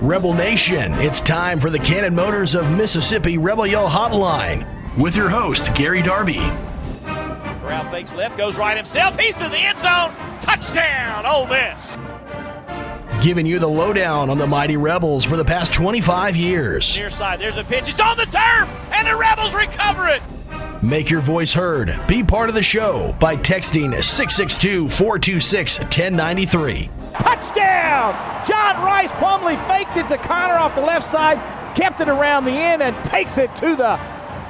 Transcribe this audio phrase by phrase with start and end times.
[0.00, 4.64] Rebel Nation, it's time for the Cannon Motors of Mississippi Rebel Yell Hotline
[4.96, 6.38] with your host, Gary Darby.
[7.02, 9.18] Brown fakes left, goes right himself.
[9.18, 10.14] He's in the end zone.
[10.40, 11.96] Touchdown, Ole Miss.
[13.24, 16.96] Giving you the lowdown on the Mighty Rebels for the past 25 years.
[16.96, 17.88] Near side, there's a pitch.
[17.88, 20.22] It's on the turf, and the Rebels recover it.
[20.82, 22.00] Make your voice heard.
[22.06, 26.90] Be part of the show by texting 662 426 1093.
[27.14, 28.44] Touchdown!
[28.46, 31.36] John Rhys Plumlee faked it to Connor off the left side,
[31.76, 33.96] kept it around the end, and takes it to the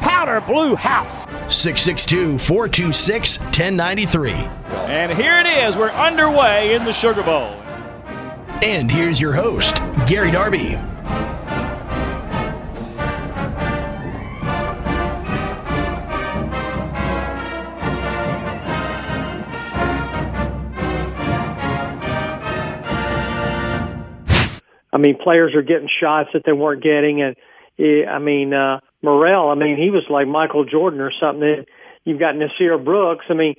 [0.00, 1.24] powder blue house.
[1.52, 4.33] 662 426 1093.
[4.33, 5.78] And here it is.
[5.78, 7.55] We're underway in the Sugar Bowl.
[8.62, 10.78] And here's your host, Gary Darby.
[24.98, 27.36] I mean, players are getting shots that they weren't getting, and
[27.78, 29.48] eh, I mean, uh, Murrell.
[29.48, 31.64] I mean, he was like Michael Jordan or something.
[32.05, 33.27] You've got Nysier Brooks.
[33.30, 33.55] I mean,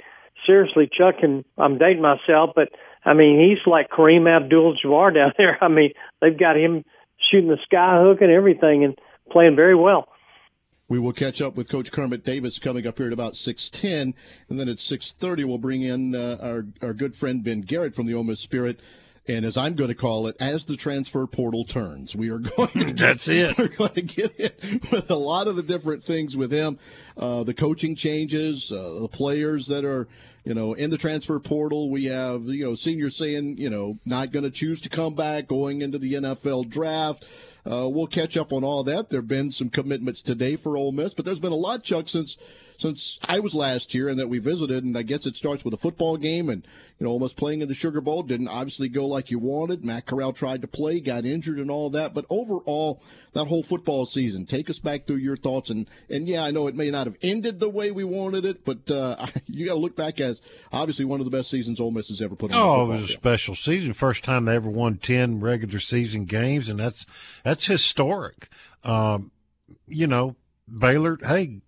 [0.46, 2.68] seriously, Chuck, and I'm dating myself, but
[3.06, 5.58] I mean, he's like Kareem Abdul-Jabbar down there.
[5.62, 6.84] I mean, they've got him
[7.32, 9.00] shooting the sky hook and everything, and
[9.32, 10.10] playing very well.
[10.90, 14.14] We will catch up with Coach Kermit Davis coming up here at about 6:10,
[14.50, 18.08] and then at 6:30 we'll bring in uh, our our good friend Ben Garrett from
[18.08, 18.82] the Miss Spirit.
[19.30, 22.70] And as I'm going to call it, as the transfer portal turns, we are going
[22.70, 23.56] to get, That's it.
[23.60, 26.80] We're going to get in with a lot of the different things with him,
[27.16, 30.08] uh, the coaching changes, uh, the players that are
[30.44, 31.92] you know in the transfer portal.
[31.92, 35.48] We have you know seniors saying you know not going to choose to come back,
[35.48, 37.24] going into the NFL draft.
[37.70, 39.10] Uh, we'll catch up on all that.
[39.10, 42.10] There have been some commitments today for Ole Miss, but there's been a lot, Chuck,
[42.10, 42.36] since
[42.80, 44.84] since I was last here and that we visited.
[44.84, 46.66] And I guess it starts with a football game and
[47.00, 49.86] you know Miss playing in the Sugar Bowl didn't obviously go like you wanted.
[49.86, 52.14] Matt Corral tried to play, got injured, and all that.
[52.14, 53.02] But overall,
[53.34, 55.70] that whole football season, take us back through your thoughts.
[55.70, 58.66] And and yeah, I know it may not have ended the way we wanted it,
[58.66, 61.92] but uh, you got to look back as obviously one of the best seasons Ole
[61.92, 62.58] Miss has ever put on.
[62.58, 63.20] Oh, it was a field.
[63.20, 63.94] special season.
[63.94, 67.06] First time they ever won ten regular season games, and that's
[67.44, 68.50] that's historic.
[68.84, 69.32] Um,
[69.88, 70.36] you know,
[70.68, 71.18] Baylor.
[71.24, 71.62] Hey,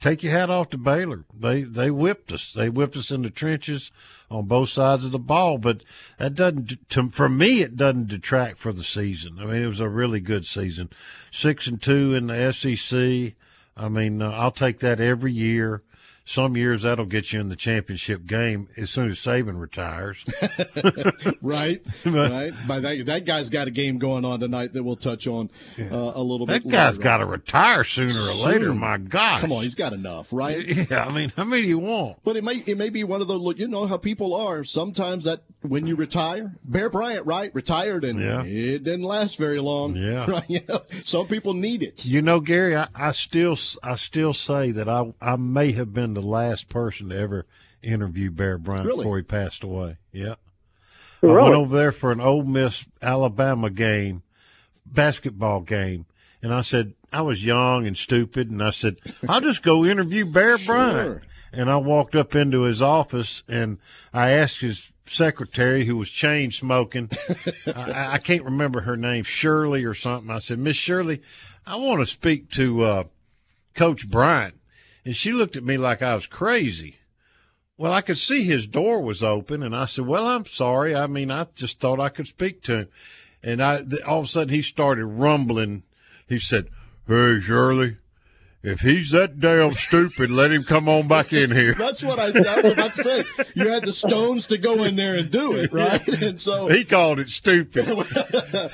[0.00, 1.24] take your hat off to Baylor.
[1.38, 2.52] They they whipped us.
[2.54, 3.90] They whipped us in the trenches
[4.30, 5.58] on both sides of the ball.
[5.58, 5.82] But
[6.18, 6.88] that doesn't.
[6.90, 9.38] To, for me, it doesn't detract for the season.
[9.38, 10.90] I mean, it was a really good season.
[11.32, 13.34] Six and two in the SEC.
[13.76, 15.82] I mean, uh, I'll take that every year.
[16.28, 20.18] Some years that'll get you in the championship game as soon as Saban retires.
[21.42, 22.52] right, right.
[22.66, 25.84] By that, that guy's got a game going on tonight that we'll touch on uh,
[26.14, 26.64] a little bit.
[26.64, 28.74] That guy's got to retire sooner or later.
[28.74, 29.40] My God.
[29.40, 30.66] Come on, he's got enough, right?
[30.90, 32.18] Yeah, I mean, how many do you want?
[32.22, 33.58] But it may it may be one of those.
[33.58, 34.62] You know how people are.
[34.62, 38.42] Sometimes that when you retire, Bear Bryant, right, retired and Yeah.
[38.42, 39.96] it didn't last very long.
[39.96, 40.30] Yeah.
[40.30, 40.44] right?
[40.48, 42.04] You know, some people need it.
[42.06, 46.14] You know, Gary, I, I still, I still say that I, I may have been
[46.16, 47.46] the last person to ever
[47.82, 48.98] interview Bear Bryant Really?
[49.04, 49.98] before he passed away.
[50.12, 50.34] Yeah.
[51.22, 54.22] I went over there for an Ole Miss Alabama game,
[54.84, 56.06] basketball game,
[56.42, 58.96] and I said I was young and stupid, and I said
[59.28, 60.74] I'll just go interview Bear Sure.
[60.74, 61.22] Bryant.
[61.52, 63.78] And I walked up into his office and
[64.12, 67.08] I asked his secretary, who was chain smoking,
[67.74, 70.30] I, I can't remember her name, Shirley or something.
[70.30, 71.22] I said, Miss Shirley,
[71.64, 73.04] I want to speak to uh,
[73.74, 74.60] Coach Bryant,
[75.06, 76.96] and she looked at me like I was crazy.
[77.78, 80.96] Well, I could see his door was open, and I said, "Well, I'm sorry.
[80.96, 82.88] I mean, I just thought I could speak to him."
[83.40, 85.84] And I, all of a sudden, he started rumbling.
[86.28, 86.70] He said,
[87.06, 87.98] "Hey, Shirley,
[88.62, 92.26] if he's that damn stupid, let him come on back in here." That's what I,
[92.26, 93.24] I was about to say.
[93.54, 96.06] You had the stones to go in there and do it, right?
[96.22, 98.68] And so, He called it stupid, eh,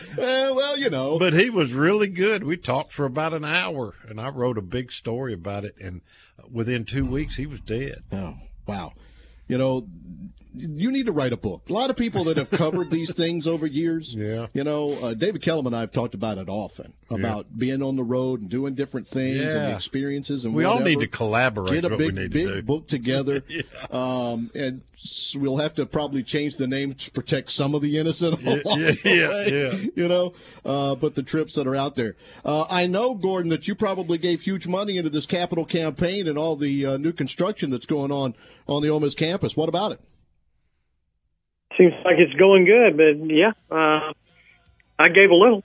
[0.50, 2.44] well, you know, but he was really good.
[2.44, 5.74] We talked for about an hour, and I wrote a big story about it.
[5.80, 6.02] And
[6.50, 8.02] within two weeks, he was dead.
[8.12, 8.34] Oh,
[8.66, 8.92] wow.
[9.48, 9.84] You know,
[10.54, 11.68] you need to write a book.
[11.70, 14.14] A lot of people that have covered these things over years.
[14.14, 14.46] Yeah.
[14.52, 17.96] You know, uh, David Kellum and I have talked about it often about being on
[17.96, 21.74] the road and doing different things and experiences and We all need to collaborate.
[21.74, 23.42] Get a what big, we need big book together,
[23.90, 24.82] um, and
[25.34, 28.40] we'll have to probably change the name to protect some of the innocent.
[28.42, 29.72] yeah, yeah, yeah.
[29.94, 30.32] You know,
[30.64, 32.16] uh, but the trips that are out there.
[32.44, 36.38] Uh, I know, Gordon, that you probably gave huge money into this capital campaign and
[36.38, 38.34] all the uh, new construction that's going on
[38.66, 39.56] on the Ole Miss campus.
[39.56, 40.00] What about it?
[41.78, 44.12] Seems like it's going good, but yeah, uh,
[44.98, 45.64] I gave a little.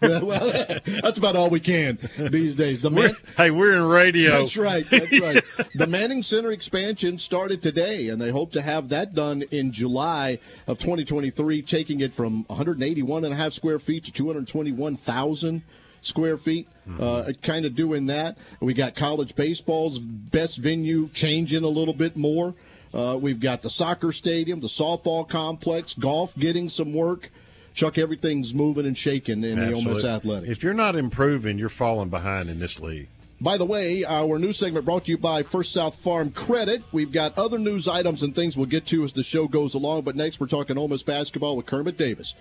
[0.00, 0.52] well,
[1.02, 2.80] that's about all we can these days.
[2.80, 4.40] The we're, hey, we're in radio.
[4.40, 4.88] That's right.
[4.90, 5.44] That's right.
[5.74, 10.38] the Manning Center expansion started today, and they hope to have that done in July
[10.66, 15.62] of 2023, taking it from 181 and a half square feet to 221,000
[16.00, 16.68] square feet.
[16.88, 17.02] Mm-hmm.
[17.02, 18.36] Uh, kind of doing that.
[18.60, 22.54] We got college baseball's best venue changing a little bit more.
[22.92, 27.30] Uh, we've got the soccer stadium, the softball complex, golf getting some work.
[27.74, 29.84] Chuck, everything's moving and shaking in Absolutely.
[29.84, 30.50] the Ole Miss Athletics.
[30.50, 33.08] If you're not improving, you're falling behind in this league.
[33.40, 36.82] By the way, our new segment brought to you by First South Farm Credit.
[36.90, 40.02] We've got other news items and things we'll get to as the show goes along,
[40.02, 42.34] but next we're talking Ole Miss basketball with Kermit Davis.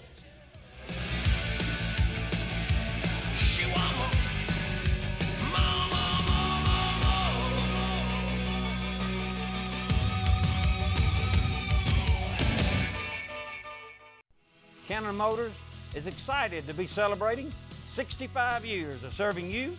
[14.87, 15.51] Cannon Motors
[15.95, 17.51] is excited to be celebrating
[17.87, 19.75] 65 years of serving you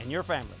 [0.00, 0.56] and your family.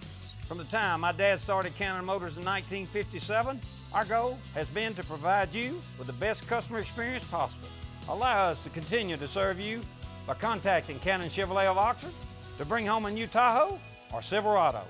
[0.46, 3.60] From the time my dad started Cannon Motors in 1957,
[3.92, 7.66] our goal has been to provide you with the best customer experience possible.
[8.08, 9.80] Allow us to continue to serve you
[10.28, 12.12] by contacting Cannon Chevrolet of Oxford
[12.58, 13.80] to bring home a new Tahoe
[14.14, 14.82] or Silverado.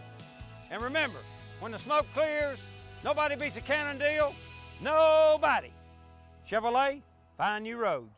[0.70, 1.18] And remember,
[1.60, 2.58] when the smoke clears,
[3.02, 4.34] nobody beats a Cannon deal.
[4.82, 5.70] Nobody.
[6.46, 7.00] Chevrolet,
[7.38, 8.17] find new roads.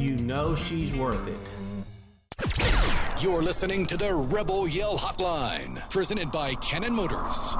[0.00, 3.22] you know she's worth it.
[3.22, 7.54] You're listening to the Rebel Yell Hotline, presented by Cannon Motors.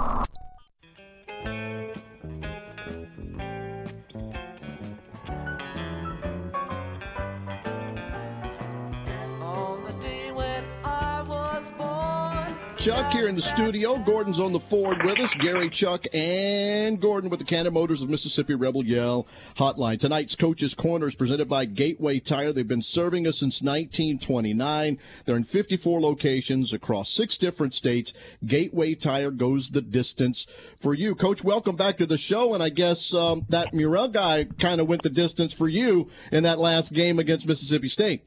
[12.81, 13.99] Chuck here in the studio.
[13.99, 15.35] Gordon's on the Ford with us.
[15.35, 20.01] Gary, Chuck, and Gordon with the Cannon Motors of Mississippi Rebel Yell Hotline.
[20.01, 22.55] Tonight's Coach's Corner is presented by Gateway Tire.
[22.55, 24.99] They've been serving us since 1929.
[25.27, 28.15] They're in 54 locations across six different states.
[28.47, 30.47] Gateway Tire goes the distance
[30.81, 31.15] for you.
[31.15, 32.55] Coach, welcome back to the show.
[32.55, 36.45] And I guess um, that Murrell guy kind of went the distance for you in
[36.45, 38.25] that last game against Mississippi State.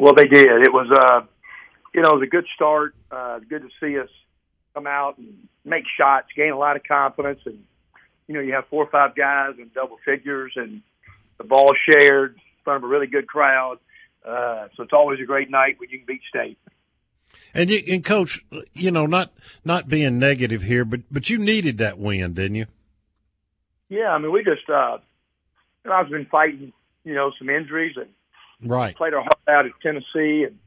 [0.00, 0.46] Well, they did.
[0.46, 0.90] It was.
[0.90, 1.26] Uh
[1.94, 2.94] you know, it was a good start.
[3.14, 4.08] Uh, good to see us
[4.74, 7.62] come out and make shots, gain a lot of confidence, and
[8.26, 10.82] you know, you have four or five guys in double figures, and
[11.38, 13.78] the ball shared in front of a really good crowd.
[14.24, 16.58] Uh, so it's always a great night when you can beat state.
[17.52, 19.32] And you, and coach, you know, not
[19.64, 22.66] not being negative here, but but you needed that win, didn't you?
[23.88, 24.98] Yeah, I mean, we just, uh,
[25.84, 26.72] you know, I've been fighting,
[27.04, 28.08] you know, some injuries and
[28.68, 30.58] right played our heart out at Tennessee and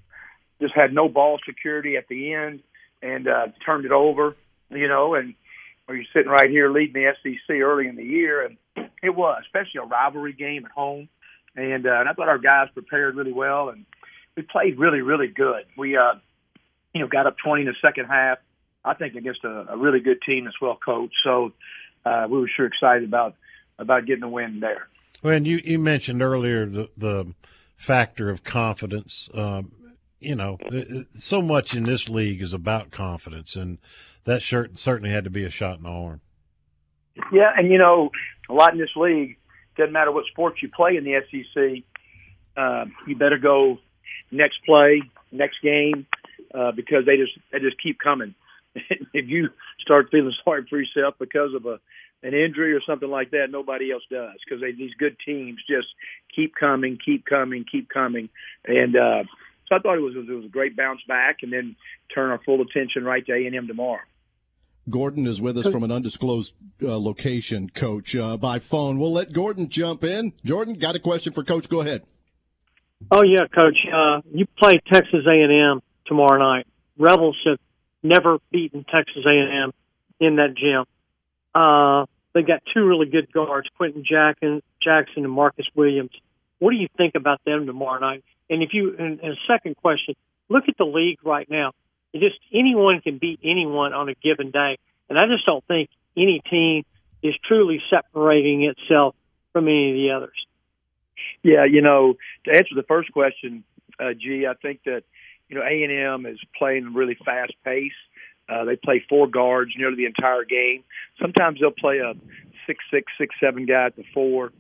[0.62, 2.62] just had no ball security at the end
[3.02, 4.36] and uh, turned it over,
[4.70, 5.36] you know, and
[5.88, 8.58] or you're sitting right here leading the SEC early in the year, and
[9.02, 11.08] it was, especially a rivalry game at home.
[11.56, 13.86] And, uh, and I thought our guys prepared really well, and
[14.36, 15.64] we played really, really good.
[15.78, 16.16] We, uh,
[16.94, 18.40] you know, got up 20 in the second half.
[18.84, 21.16] I think against a, a really good team that's well coached.
[21.24, 21.52] So
[22.06, 23.36] uh, we were sure excited about
[23.80, 24.88] about getting the win there.
[25.22, 27.34] Well, and you you mentioned earlier the the
[27.76, 29.30] factor of confidence.
[29.34, 29.72] Um,
[30.20, 30.58] you know,
[31.14, 33.78] so much in this league is about confidence, and
[34.26, 36.22] that shirt certainly had to be a shot in the arm.
[37.32, 38.10] Yeah, and you know,
[38.50, 39.38] a lot in this league
[39.76, 41.84] doesn't matter what sports you play in the SEC.
[42.56, 43.78] Uh, you better go
[44.32, 46.08] next play, next game,
[46.54, 48.34] uh, because they just they just keep coming.
[48.76, 51.80] if you start feeling sorry for yourself because of a
[52.24, 55.88] an injury or something like that, nobody else does because these good teams just
[56.36, 58.30] keep coming, keep coming, keep coming,
[58.66, 59.24] and uh,
[59.68, 61.76] so I thought it was it was a great bounce back, and then
[62.14, 64.02] turn our full attention right to A and M tomorrow.
[64.90, 69.00] Gordon is with us from an undisclosed uh, location, Coach, uh, by phone.
[69.00, 70.32] We'll let Gordon jump in.
[70.46, 71.68] Jordan, got a question for Coach?
[71.68, 72.04] Go ahead.
[73.12, 73.78] Oh yeah, Coach.
[73.94, 76.68] Uh, you play Texas A&M tomorrow night.
[76.98, 77.60] Rebels have
[78.02, 79.74] never beaten Texas A&M
[80.20, 80.86] in that gym.
[81.54, 86.12] Uh, they got two really good guards, Quenton Jackson, Jackson and Marcus Williams.
[86.60, 88.24] What do you think about them tomorrow night?
[88.50, 90.16] And if you, and, and second question,
[90.50, 91.74] look at the league right now.
[92.13, 94.77] Just anyone can beat anyone on a given day,
[95.10, 96.84] and I just don't think any team
[97.22, 99.16] is truly separating itself
[99.54, 100.46] from any of the others.
[101.44, 103.63] Yeah, you know, to answer the first question,
[104.00, 105.04] uh, G, I think that
[105.50, 107.92] you know A and M is playing really fast pace.
[108.50, 110.84] Uh, they play four guards nearly the entire game.
[111.22, 112.13] Sometimes they'll play a
[112.66, 114.51] six six six seven guy at the four.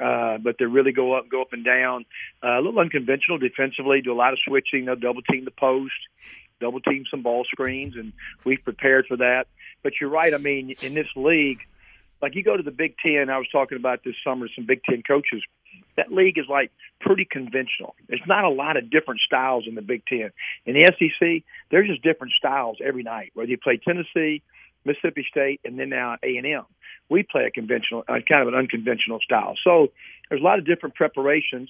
[0.00, 2.06] Uh, but they really go up, go up and down.
[2.42, 4.00] Uh, a little unconventional defensively.
[4.00, 4.86] Do a lot of switching.
[4.86, 5.92] They'll double team the post,
[6.60, 8.12] double team some ball screens, and
[8.44, 9.46] we've prepared for that.
[9.82, 10.32] But you're right.
[10.32, 11.58] I mean, in this league,
[12.22, 13.28] like you go to the Big Ten.
[13.28, 14.48] I was talking about this summer.
[14.54, 15.42] Some Big Ten coaches.
[15.96, 17.94] That league is like pretty conventional.
[18.08, 20.30] There's not a lot of different styles in the Big Ten.
[20.64, 23.32] In the SEC, there's just different styles every night.
[23.34, 24.42] Whether you play Tennessee,
[24.84, 26.64] Mississippi State, and then now A and M
[27.10, 29.54] we play a conventional, uh, kind of an unconventional style.
[29.62, 29.88] So
[30.28, 31.68] there's a lot of different preparations.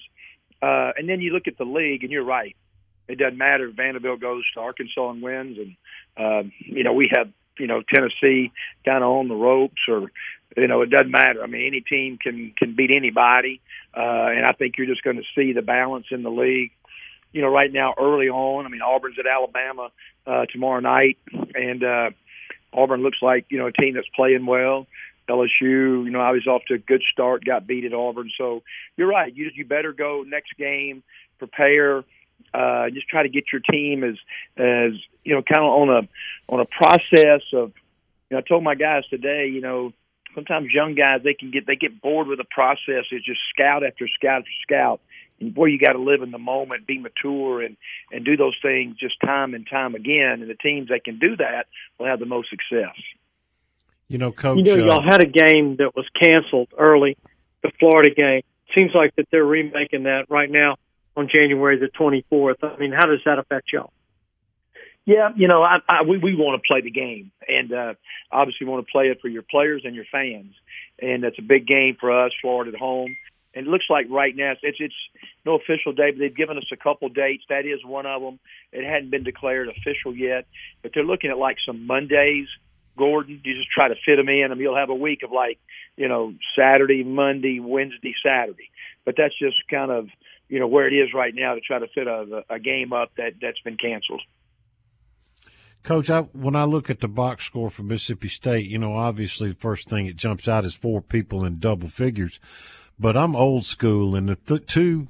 [0.61, 2.55] Uh, and then you look at the league, and you're right.
[3.07, 5.75] It doesn't matter if Vanderbilt goes to Arkansas and wins, and
[6.17, 8.51] um, you know we have you know Tennessee
[8.85, 10.11] kind of on the ropes, or
[10.55, 11.43] you know it doesn't matter.
[11.43, 13.59] I mean, any team can can beat anybody,
[13.97, 16.71] uh, and I think you're just going to see the balance in the league.
[17.33, 19.89] You know, right now, early on, I mean, Auburn's at Alabama
[20.27, 21.17] uh, tomorrow night,
[21.55, 22.09] and uh,
[22.73, 24.87] Auburn looks like you know a team that's playing well.
[25.31, 28.31] LSU, you know, I was off to a good start, got beat at Auburn.
[28.37, 28.63] So
[28.97, 29.35] you're right.
[29.35, 31.03] You you better go next game,
[31.39, 32.03] prepare,
[32.53, 34.15] uh, just try to get your team as
[34.57, 37.71] as you know, kind of on a on a process of.
[38.29, 39.91] You know, I told my guys today, you know,
[40.33, 43.05] sometimes young guys they can get they get bored with the process.
[43.11, 45.01] It's just scout after scout after scout.
[45.39, 47.77] And boy, you got to live in the moment, be mature, and
[48.11, 50.41] and do those things just time and time again.
[50.41, 52.95] And the teams that can do that will have the most success.
[54.11, 54.57] You know, coach.
[54.57, 57.17] You know, y'all uh, had a game that was canceled early,
[57.63, 58.41] the Florida game.
[58.75, 60.75] Seems like that they're remaking that right now
[61.15, 62.55] on January the 24th.
[62.61, 63.93] I mean, how does that affect y'all?
[65.05, 67.93] Yeah, you know, I, I, we we want to play the game, and uh,
[68.29, 70.53] obviously want to play it for your players and your fans,
[71.01, 73.15] and it's a big game for us, Florida at home.
[73.55, 74.93] And it looks like right now it's it's
[75.45, 77.43] no official date, but they've given us a couple dates.
[77.47, 78.39] That is one of them.
[78.73, 80.47] It hadn't been declared official yet,
[80.81, 82.47] but they're looking at like some Mondays
[82.97, 83.41] Gordon.
[83.43, 84.49] You just try to fit him in.
[84.49, 85.59] Mean, you'll have a week of like,
[85.95, 88.69] you know, Saturday, Monday, Wednesday, Saturday.
[89.05, 90.07] But that's just kind of,
[90.49, 93.11] you know, where it is right now to try to fit a, a game up
[93.17, 94.21] that that's been canceled.
[95.83, 99.49] Coach, I, when I look at the box score for Mississippi State, you know, obviously
[99.49, 102.39] the first thing that jumps out is four people in double figures.
[102.99, 105.07] But I'm old school, and the th- two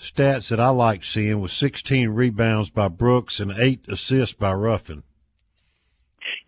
[0.00, 5.02] stats that I like seeing was 16 rebounds by Brooks and eight assists by Ruffin.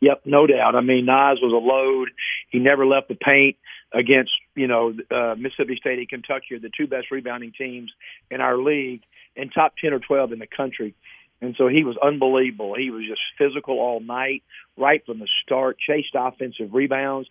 [0.02, 0.74] Yep, no doubt.
[0.74, 2.10] I mean, Naz was a load.
[2.50, 3.56] He never left the paint
[3.94, 7.92] against, you know, uh, Mississippi State and Kentucky the two best rebounding teams
[8.28, 9.02] in our league
[9.36, 10.96] and top 10 or 12 in the country.
[11.40, 12.74] And so he was unbelievable.
[12.76, 14.42] He was just physical all night,
[14.76, 17.28] right from the start, chased offensive rebounds.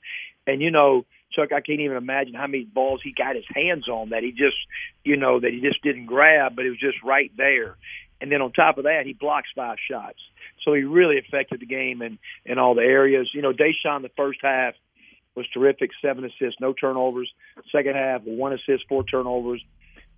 [0.48, 3.90] And, you know, Chuck, I can't even imagine how many balls he got his hands
[3.90, 4.58] on that he just,
[5.04, 7.76] you know, that he just didn't grab, but it was just right there.
[8.22, 10.20] And then on top of that, he blocks five shots.
[10.64, 13.30] So he really affected the game in, in all the areas.
[13.34, 14.76] You know, Daeshun, the first half
[15.36, 17.32] was terrific, seven assists, no turnovers.
[17.72, 19.64] Second half, one assist, four turnovers.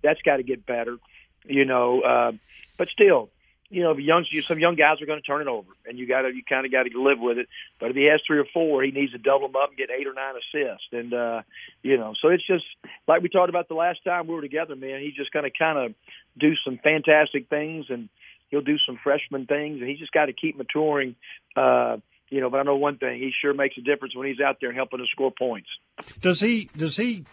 [0.02, 0.98] That's got to get better,
[1.44, 2.00] you know.
[2.02, 2.32] Uh,
[2.76, 3.30] but still,
[3.70, 6.22] you know, young some young guys are going to turn it over, and you got
[6.22, 7.48] to you kind of got to live with it.
[7.80, 9.90] But if he has three or four, he needs to double them up and get
[9.90, 11.42] eight or nine assists, and uh,
[11.82, 12.64] you know, so it's just
[13.08, 15.00] like we talked about the last time we were together, man.
[15.00, 15.94] He's just going to kind of
[16.38, 18.08] do some fantastic things and
[18.54, 21.16] he'll do some freshman things, and he's just got to keep maturing.
[21.56, 21.96] Uh,
[22.30, 24.58] you know, but I know one thing: he sure makes a difference when he's out
[24.60, 25.68] there helping us score points.
[26.20, 26.70] Does he?
[26.76, 27.24] Does he?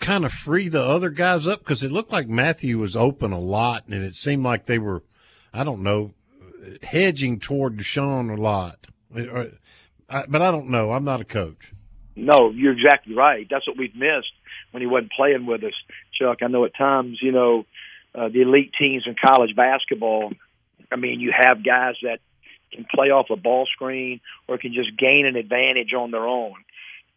[0.00, 3.38] kind of free the other guys up because it looked like Matthew was open a
[3.38, 5.02] lot, and it seemed like they were,
[5.52, 6.14] I don't know,
[6.82, 8.78] hedging toward Daeshun a lot.
[9.10, 10.92] But I don't know.
[10.92, 11.72] I'm not a coach.
[12.16, 13.46] No, you're exactly right.
[13.48, 14.32] That's what we've missed
[14.72, 15.74] when he wasn't playing with us,
[16.18, 16.38] Chuck.
[16.42, 17.64] I know at times, you know,
[18.14, 20.32] uh, the elite teams in college basketball,
[20.90, 22.20] I mean, you have guys that
[22.72, 26.54] can play off a ball screen or can just gain an advantage on their own,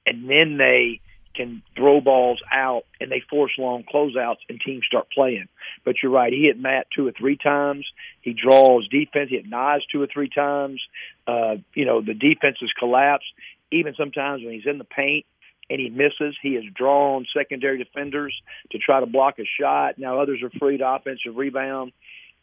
[0.06, 1.02] and then they
[1.34, 5.48] can throw balls out and they force long closeouts and teams start playing.
[5.86, 7.86] But you're right, he hit Matt two or three times.
[8.22, 9.30] He draws defense.
[9.30, 10.82] He hit Nas two or three times.
[11.26, 13.32] Uh, you know, the defense has collapsed.
[13.72, 15.26] Even sometimes when he's in the paint
[15.72, 18.36] and he misses, he has drawn secondary defenders
[18.72, 19.98] to try to block a shot.
[19.98, 21.94] Now others are free to offensive rebound.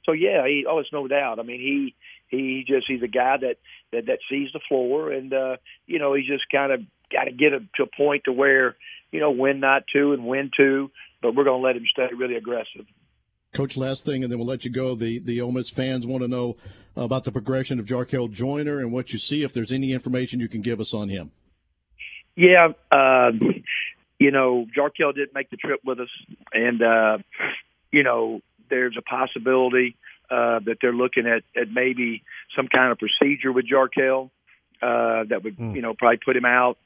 [0.06, 1.38] So yeah, he oh it's no doubt.
[1.38, 1.94] I mean he
[2.28, 3.56] he just he's a guy that
[3.92, 5.56] that that sees the floor and uh
[5.87, 6.80] you know he's just kind of
[7.12, 8.76] got to get him to a point to where
[9.12, 12.08] you know when not to and when to, but we're going to let him stay
[12.16, 12.87] really aggressive.
[13.52, 14.94] Coach, last thing, and then we'll let you go.
[14.94, 16.56] The the Ole Miss fans want to know
[16.97, 19.42] about the progression of Jarkel Joiner and what you see.
[19.42, 21.32] If there's any information you can give us on him.
[22.38, 23.33] Yeah, uh,
[24.18, 26.09] you know, Jarkel didn't make the trip with us,
[26.52, 27.18] and uh,
[27.90, 28.40] you know,
[28.71, 29.97] there's a possibility
[30.30, 32.23] uh, that they're looking at at maybe
[32.54, 34.30] some kind of procedure with Jarkel
[34.80, 35.75] uh, that would, mm.
[35.75, 36.78] you know, probably put him out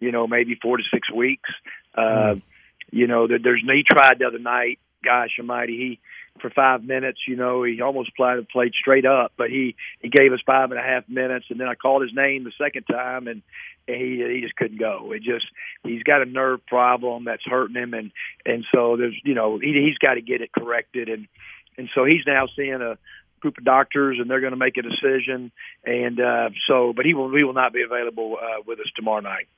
[0.00, 1.50] you know, maybe four to six weeks.
[1.96, 2.42] Uh, mm.
[2.90, 4.78] You know, there, there's he tried the other night.
[5.02, 6.00] Gosh Almighty, he
[6.40, 7.20] for five minutes.
[7.26, 10.80] You know, he almost played played straight up, but he he gave us five and
[10.80, 13.42] a half minutes, and then I called his name the second time, and
[13.86, 15.12] he he just couldn't go.
[15.12, 15.46] It just
[15.82, 18.10] he's got a nerve problem that's hurting him, and
[18.44, 21.28] and so there's you know he he's got to get it corrected, and
[21.76, 22.98] and so he's now seeing a
[23.40, 25.52] group of doctors, and they're going to make a decision,
[25.84, 29.20] and uh, so but he will he will not be available uh, with us tomorrow
[29.20, 29.48] night.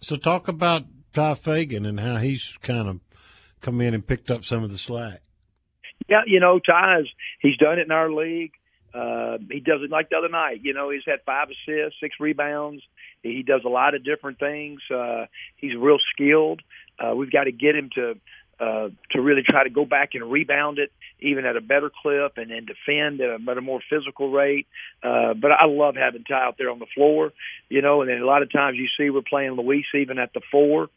[0.00, 3.00] So talk about Tye Fagan and how he's kind of
[3.60, 5.22] come in and picked up some of the slack.
[6.12, 7.06] Yeah, you know, Tye's
[7.40, 8.52] he's done it in our league.
[8.92, 10.60] Uh, he does it like the other night.
[10.62, 12.82] You know, he's had five assists, six rebounds.
[13.22, 14.80] He does a lot of different things.
[14.94, 15.24] Uh,
[15.56, 16.60] he's real skilled.
[16.98, 18.18] Uh, we've got to get him to
[18.60, 22.36] uh, to really try to go back and rebound it even at a better clip
[22.36, 24.66] and then defend at a, at a more physical rate.
[25.02, 27.32] Uh, but I love having Tye out there on the floor,
[27.70, 30.34] you know, and then a lot of times you see we're playing Luis even at
[30.34, 30.90] the four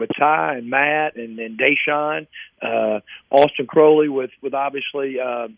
[0.00, 2.26] with Tye and Matt and then Daeshun,
[2.62, 5.48] uh, Austin Crowley with, with obviously, uh,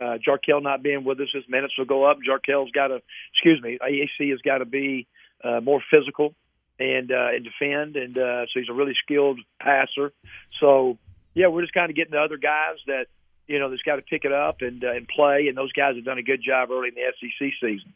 [0.00, 2.18] uh, Jarkel not being with us, his minutes will go up.
[2.26, 3.00] Jarkel's got to,
[3.32, 5.06] excuse me, AAC has got to be
[5.44, 6.34] uh, more physical
[6.78, 10.12] and uh, and defend, and uh, so he's a really skilled passer.
[10.60, 10.96] So
[11.34, 13.06] yeah, we're just kind of getting the other guys that
[13.46, 15.96] you know that's got to pick it up and uh, and play, and those guys
[15.96, 17.92] have done a good job early in the SEC season.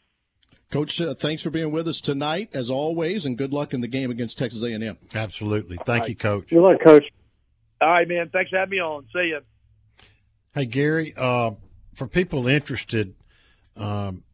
[0.74, 3.86] Coach, uh, thanks for being with us tonight, as always, and good luck in the
[3.86, 4.98] game against Texas A&M.
[5.14, 6.08] Absolutely, thank right.
[6.08, 6.48] you, Coach.
[6.50, 7.04] Good luck, Coach.
[7.80, 8.28] All right, man.
[8.32, 9.06] Thanks for having me on.
[9.12, 9.40] See you.
[10.52, 11.14] Hey, Gary.
[11.16, 11.52] Uh,
[11.94, 13.14] for people interested,
[13.76, 14.24] um,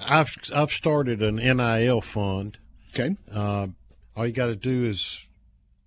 [0.00, 2.58] I've I've started an NIL fund
[2.92, 3.14] Okay.
[3.32, 3.68] Uh,
[4.16, 5.20] all you got to do is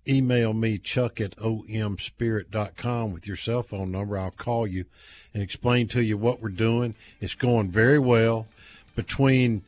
[0.08, 4.16] email me, chuck at omspirit.com with your cell phone number.
[4.16, 4.86] I'll call you
[5.34, 6.94] and explain to you what we're doing.
[7.20, 8.46] It's going very well
[8.94, 9.62] between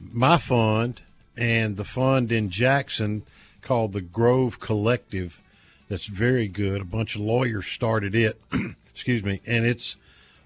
[0.00, 1.00] my fund
[1.36, 3.24] and the fund in Jackson
[3.62, 5.40] called the Grove Collective.
[5.88, 6.80] That's very good.
[6.80, 8.40] A bunch of lawyers started it,
[8.92, 9.96] excuse me, and it's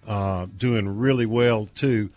[0.07, 2.11] uh, doing really well too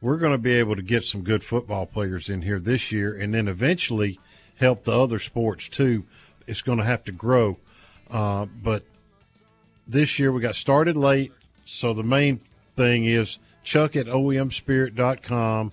[0.00, 3.14] we're going to be able to get some good football players in here this year
[3.14, 4.18] and then eventually
[4.56, 6.04] help the other sports too.
[6.46, 7.58] It's going to have to grow.
[8.10, 8.82] Uh, but
[9.86, 11.32] this year we got started late.
[11.66, 12.40] So the main
[12.76, 13.38] thing is
[13.70, 15.70] chuck at omspirit.com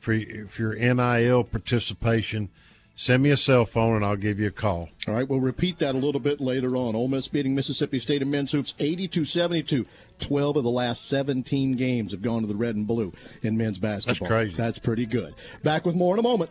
[0.00, 2.50] for, for your NIL participation.
[2.94, 4.90] Send me a cell phone and I'll give you a call.
[5.06, 6.94] All right, we'll repeat that a little bit later on.
[6.94, 9.86] Ole Miss beating Mississippi State in men's hoops 82 72.
[10.18, 13.78] 12 of the last 17 games have gone to the red and blue in men's
[13.78, 14.28] basketball.
[14.28, 14.54] That's crazy.
[14.56, 15.34] That's pretty good.
[15.62, 16.50] Back with more in a moment.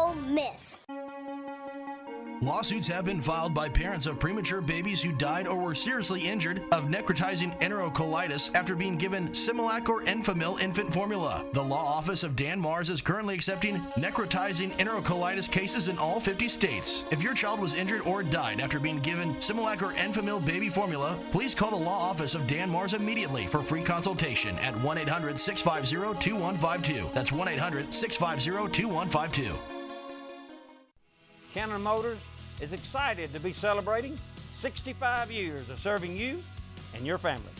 [0.01, 0.83] Ole Miss.
[2.41, 6.63] Lawsuits have been filed by parents of premature babies who died or were seriously injured
[6.71, 11.45] of necrotizing enterocolitis after being given Similac or Enfamil infant formula.
[11.53, 16.47] The law office of Dan Mars is currently accepting necrotizing enterocolitis cases in all 50
[16.47, 17.03] states.
[17.11, 21.19] If your child was injured or died after being given Similac or Enfamil baby formula,
[21.31, 25.37] please call the law office of Dan Mars immediately for free consultation at 1 800
[25.37, 27.07] 650 2152.
[27.13, 29.80] That's 1 800 650 2152.
[31.53, 32.19] Cannon Motors
[32.61, 34.17] is excited to be celebrating
[34.53, 36.39] 65 years of serving you
[36.95, 37.51] and your family.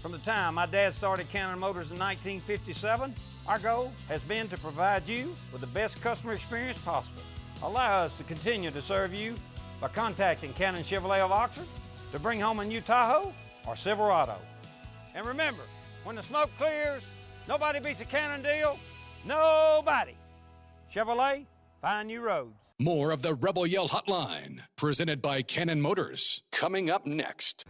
[0.00, 3.12] From the time my dad started Cannon Motors in 1957,
[3.48, 7.22] our goal has been to provide you with the best customer experience possible.
[7.62, 9.34] Allow us to continue to serve you
[9.80, 11.66] by contacting Cannon Chevrolet of Oxford
[12.12, 13.32] to bring home a new Tahoe
[13.66, 14.36] or Silverado.
[15.16, 15.62] And remember,
[16.04, 17.02] when the smoke clears,
[17.48, 18.78] nobody beats a Cannon deal.
[19.26, 20.14] Nobody.
[20.94, 21.44] Chevrolet,
[21.82, 22.59] find new roads.
[22.82, 27.66] More of the Rebel Yell Hotline, presented by Cannon Motors, coming up next.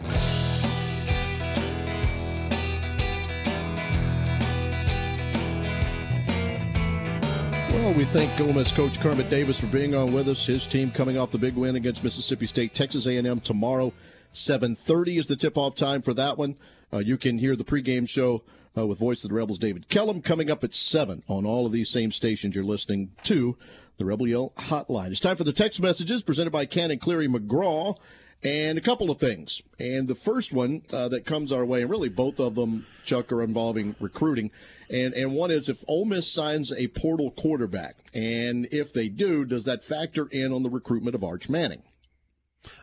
[7.72, 10.46] Well, we thank Miss coach Kermit Davis for being on with us.
[10.46, 13.92] His team coming off the big win against Mississippi State, Texas A&M tomorrow.
[14.32, 16.54] 7:30 is the tip-off time for that one.
[16.92, 18.44] Uh, you can hear the pregame show
[18.78, 21.72] uh, with voice of the Rebels, David Kellum, coming up at seven on all of
[21.72, 23.56] these same stations you're listening to.
[24.00, 25.10] The Rebel Yell Hotline.
[25.10, 27.98] It's time for the text messages presented by Cannon Cleary McGraw
[28.42, 29.60] and a couple of things.
[29.78, 33.30] And the first one uh, that comes our way, and really both of them, Chuck,
[33.30, 34.52] are involving recruiting.
[34.88, 39.44] And and one is if Ole Miss signs a portal quarterback, and if they do,
[39.44, 41.82] does that factor in on the recruitment of Arch Manning?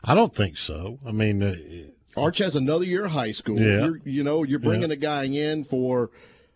[0.04, 1.00] I don't think so.
[1.04, 1.56] I mean, uh,
[2.16, 3.60] Arch has another year of high school.
[3.60, 3.86] Yeah.
[3.86, 4.98] You're, you know, you're bringing Yeah.
[4.98, 6.12] a guy in for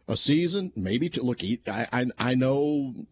[0.08, 1.42] a season, maybe to look.
[1.44, 3.08] I, I I know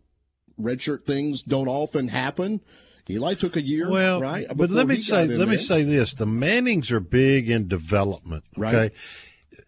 [0.60, 2.62] redshirt things don't often happen.
[3.10, 4.45] Eli took a year, well, right?
[4.56, 8.43] But let me say, let me say this: the Mannings are big in development.
[8.56, 8.91] Right.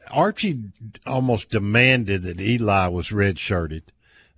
[0.09, 0.59] Archie
[1.05, 3.83] almost demanded that Eli was redshirted.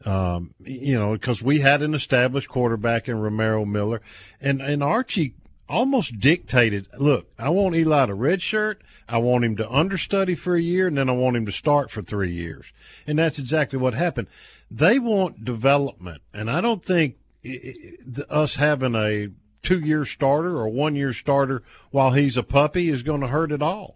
[0.05, 4.01] Um, you know, because we had an established quarterback in Romero Miller,
[4.39, 5.35] and and Archie
[5.69, 8.77] almost dictated, look, I want Eli to redshirt.
[9.07, 11.91] I want him to understudy for a year, and then I want him to start
[11.91, 12.65] for three years.
[13.05, 14.27] And that's exactly what happened.
[14.75, 17.73] They want development, and I don't think i- i-
[18.05, 19.29] the- us having a
[19.61, 23.95] two-year starter or one-year starter while he's a puppy is going to hurt at all.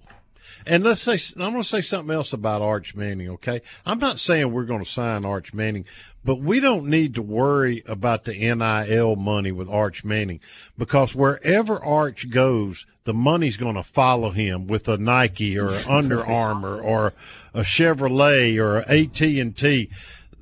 [0.68, 3.30] And let's say I'm going to say something else about Arch Manning.
[3.30, 5.86] Okay, I'm not saying we're going to sign Arch Manning,
[6.24, 10.42] but we don't need to worry about the NIL money with Arch Manning
[10.78, 16.26] because wherever Arch goes, the money's going to follow him with a Nike or Under
[16.26, 17.14] Armour or
[17.54, 19.90] a Chevrolet or AT and T.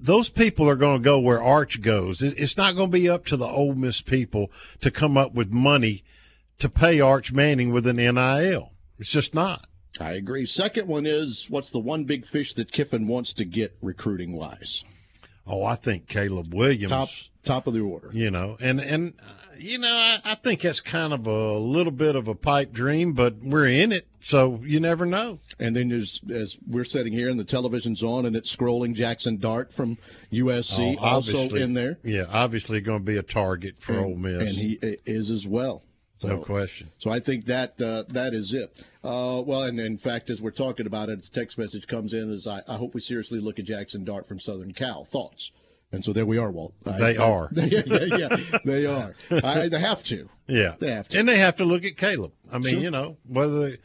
[0.06, 2.22] Those people are going to go where Arch goes.
[2.22, 5.50] It's not going to be up to the Ole Miss people to come up with
[5.50, 6.04] money
[6.60, 8.72] to pay Arch Manning with an NIL.
[9.00, 9.66] It's just not.
[10.00, 10.46] I agree.
[10.46, 14.84] Second one is what's the one big fish that Kiffin wants to get recruiting wise?
[15.48, 17.10] Oh, I think Caleb Williams, Top
[17.44, 18.10] top of the order.
[18.14, 19.14] you know, and and
[19.58, 23.14] you know, I, I think that's kind of a little bit of a pipe dream,
[23.14, 25.40] but we're in it, so you never know.
[25.60, 29.38] And then there's, as we're sitting here and the television's on and it's scrolling, Jackson
[29.38, 29.98] Dart from
[30.32, 31.98] USC Oh, also in there.
[32.04, 34.42] Yeah, obviously going to be a target for Ole Miss.
[34.42, 35.84] and he is as well.
[36.18, 36.92] So, No question.
[36.98, 38.74] So I think that uh, that is it.
[39.04, 42.32] Uh, well, and in fact, as we're talking about it, the text message comes in
[42.32, 45.04] as I, I hope we seriously look at Jackson Dart from Southern Cal.
[45.04, 45.52] Thoughts?
[45.96, 46.74] And so there we are, Walt.
[46.84, 47.50] They I- are.
[47.54, 49.16] yeah, yeah, yeah, they are.
[49.32, 50.30] I, they have to.
[50.48, 51.20] Yeah, They have to.
[51.20, 52.32] and they have to look at Caleb.
[52.52, 52.80] I mean, Sure.
[52.80, 53.78] you know, whether they,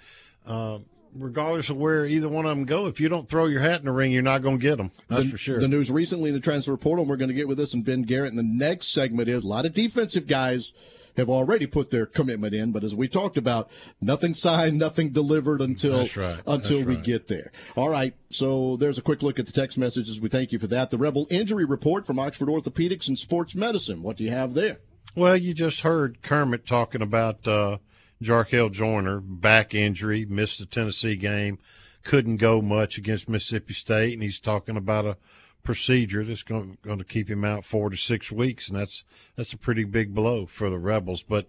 [0.47, 0.79] uh,
[1.15, 3.87] regardless of where either one of them go, if you don't throw your hat in
[3.87, 4.91] the ring, you're not going to get them.
[5.09, 5.59] That's the, for sure.
[5.59, 7.85] The news recently in the transfer portal, and we're going to get with this and
[7.85, 8.31] Ben Garrett.
[8.33, 10.73] And the next segment is a lot of defensive guys
[11.17, 13.71] have already put their commitment in, but as we talked about,
[14.01, 16.41] nothing signed, nothing delivered until right.
[16.47, 17.05] until That's we right.
[17.05, 17.51] get there.
[17.77, 20.21] All right, so there's a quick look at the text messages.
[20.21, 20.91] We thank you for that.
[20.91, 24.03] The Rebel injury report from Oxford Orthopedics and Sports Medicine.
[24.03, 24.79] What do you have there?
[25.15, 27.79] Well, you just heard Kermit talking about uh,
[28.23, 31.59] Jarkel Joiner, back injury, missed the Tennessee game,
[32.05, 35.17] couldn't go much against Mississippi State, and he's talking about a
[35.63, 39.05] procedure that's going, going to keep him out four to six weeks, and that's
[39.37, 41.23] that's a pretty big blow for the Rebels.
[41.23, 41.49] But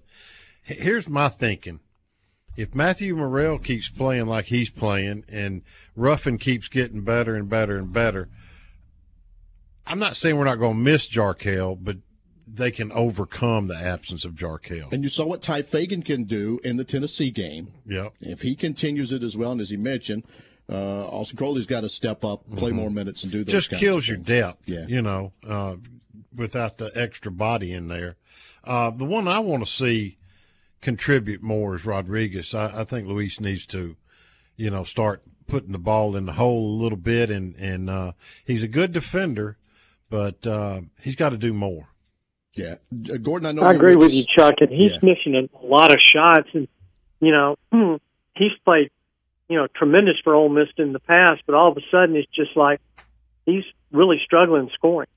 [0.62, 1.80] here's my thinking:
[2.56, 5.62] if Matthew Murrell keeps playing like he's playing, and
[5.96, 8.30] Ruffin keeps getting better and better and better,
[9.86, 11.98] I'm not saying we're not going to miss Jarkel, but
[12.54, 14.92] they can overcome the absence of Jarkel.
[14.92, 17.74] And you saw what Tye Fagan can do in the Tennessee game.
[17.86, 18.14] Yep.
[18.20, 20.24] If he continues it as well, and as he mentioned,
[20.72, 22.76] uh, Austin Crowley's got to step up, play Mhm.
[22.76, 23.52] more minutes, and do those.
[23.52, 24.86] Just kinds kills of your depth, Yeah.
[24.88, 25.76] you know, uh,
[26.36, 28.16] without the extra body in there.
[28.64, 30.18] Uh, the one I want to see
[30.82, 32.54] contribute more is Rodriguez.
[32.54, 33.96] I, I think Luis needs to,
[34.56, 38.12] you know, start putting the ball in the hole a little bit, and and uh,
[38.46, 39.58] he's a good defender,
[40.10, 41.90] but uh, he's got to do more.
[42.56, 42.76] Yeah,
[43.12, 43.62] Uh, Gordon, I know.
[43.64, 44.14] I you're agree with us.
[44.14, 45.00] you, Chuck, and he's Yeah.
[45.04, 46.68] missing a lot of shots, and
[47.20, 47.58] you know
[48.36, 48.90] he's played,
[49.52, 52.32] you know, tremendous for Ole Miss in the past, but all of a sudden it's
[52.34, 52.80] just like
[53.46, 55.10] he's really struggling scoring.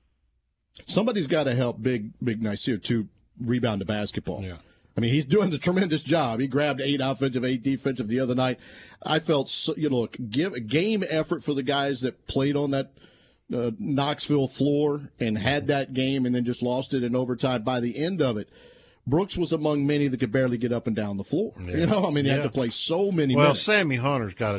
[0.85, 3.07] Somebody's got to help Big Big Nicer to
[3.39, 4.43] rebound the basketball.
[4.43, 4.57] Yeah.
[4.97, 6.39] I mean, he's doing a tremendous job.
[6.39, 8.59] He grabbed eight offensive, eight defensive the other night.
[9.05, 12.55] I felt, so, you know, look, give a game effort for the guys that played
[12.55, 12.91] on that
[13.53, 17.63] uh, Knoxville floor and had that game and then just lost it in overtime.
[17.63, 18.49] By the end of it,
[19.07, 21.53] Brooks was among many that could barely get up and down the floor.
[21.61, 23.61] You know, I mean, he had to play so many Well, minutes.
[23.61, 24.53] Sammy Hunter's got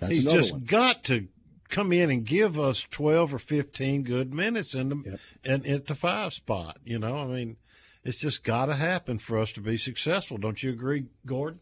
[0.00, 0.06] to.
[0.06, 0.64] He's just one.
[0.64, 1.26] got to
[1.68, 5.94] come in and give us twelve or fifteen good minutes in the and at the
[5.94, 6.78] five spot.
[6.84, 7.56] You know, I mean,
[8.04, 10.38] it's just got to happen for us to be successful.
[10.38, 11.60] Don't you agree, Gordon?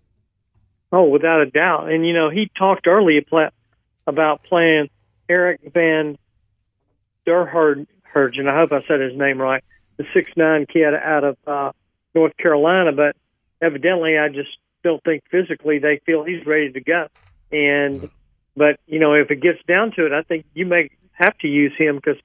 [0.92, 1.90] Oh, without a doubt.
[1.90, 3.22] And you know, he talked earlier
[4.06, 4.88] about playing
[5.28, 6.16] Eric Van
[7.26, 7.86] Derhergen.
[8.48, 9.62] I hope I said his name right.
[9.96, 11.72] The six nine kid out of uh,
[12.18, 13.14] North Carolina, but
[13.62, 14.50] evidently, I just
[14.82, 17.06] don't think physically they feel he's ready to go.
[17.52, 18.10] And
[18.56, 21.46] but you know, if it gets down to it, I think you may have to
[21.48, 22.16] use him because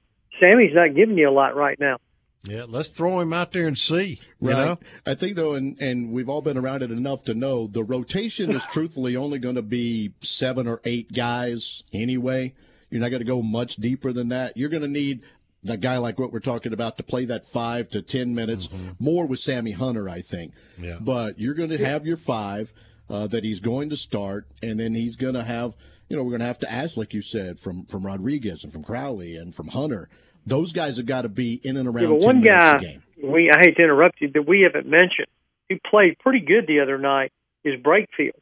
[0.42, 1.98] Sammy's not giving you a lot right now.
[2.42, 4.18] Yeah, let's throw him out there and see.
[4.40, 4.56] You Right.
[4.66, 7.82] know, I think though, and and we've all been around it enough to know the
[7.84, 12.52] rotation is truthfully only going to be seven or eight guys anyway.
[12.90, 14.56] You're not going to go much deeper than that.
[14.56, 15.22] You're going to need
[15.68, 19.26] a guy like what we're talking about to play that five to ten minutes more
[19.26, 20.52] with Sammy Hunter, I think.
[20.80, 20.98] Yeah.
[21.00, 22.72] But you're going to have your five
[23.08, 25.74] uh, that he's going to start, and then he's going to have.
[26.08, 28.72] You know, we're going to have to ask, like you said, from from Rodriguez and
[28.72, 30.08] from Crowley and from Hunter.
[30.46, 33.02] Those guys have got to be in and around Yeah, but one minutes guy game.
[33.22, 35.28] we I hate to interrupt you that we haven't mentioned
[35.70, 37.32] who played pretty good the other night
[37.64, 38.32] is Brakefield,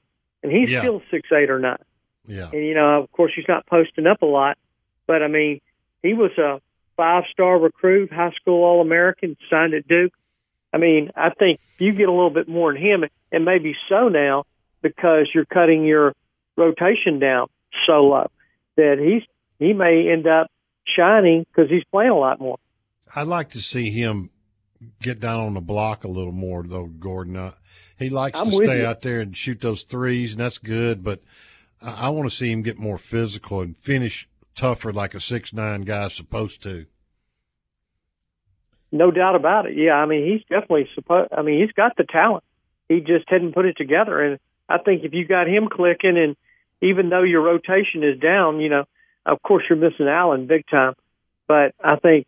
[0.43, 0.81] and he's Yeah.
[0.81, 1.79] still six eight or nine.
[2.27, 2.51] yeah.
[2.53, 4.59] And you know, of course, he's not posting up a lot,
[5.07, 5.61] but I mean,
[6.03, 6.61] he was a
[6.97, 10.13] five star recruit, high school All American, signed at Duke.
[10.73, 14.09] I mean, I think you get a little bit more in him, and maybe so
[14.09, 14.45] now
[14.81, 16.15] because you're cutting your
[16.57, 17.49] rotation down
[17.87, 18.31] so low
[18.77, 19.23] that he's
[19.59, 20.51] he may end up
[20.97, 22.59] shining because he's playing a lot more.
[23.15, 24.31] I'd like to see him
[25.01, 27.37] get down on the block a little more, though, Gordon.
[27.37, 27.53] Uh,
[27.99, 28.87] he likes I'm to stay you.
[28.87, 31.05] out there and shoot those threes, and that's good.
[31.05, 31.23] But
[31.81, 35.53] I, I want to see him get more physical and finish tougher, like a six
[35.53, 36.87] nine guy's supposed to.
[38.91, 39.77] No doubt about it.
[39.77, 41.33] Yeah, I mean, he's definitely supposed.
[41.37, 42.45] I mean, he's got the talent.
[42.89, 44.21] He just hadn't put it together.
[44.21, 44.39] And
[44.69, 46.37] I think if you got him clicking, and
[46.83, 48.85] even though your rotation is down, you know,
[49.25, 50.95] of course you're missing Allen big time.
[51.49, 52.27] But I think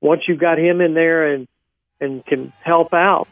[0.00, 1.46] once you got him in there and
[2.00, 3.28] and can help out,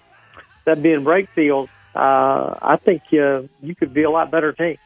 [0.66, 4.77] that being Brakefield, uh, I think uh, you could be a lot better team.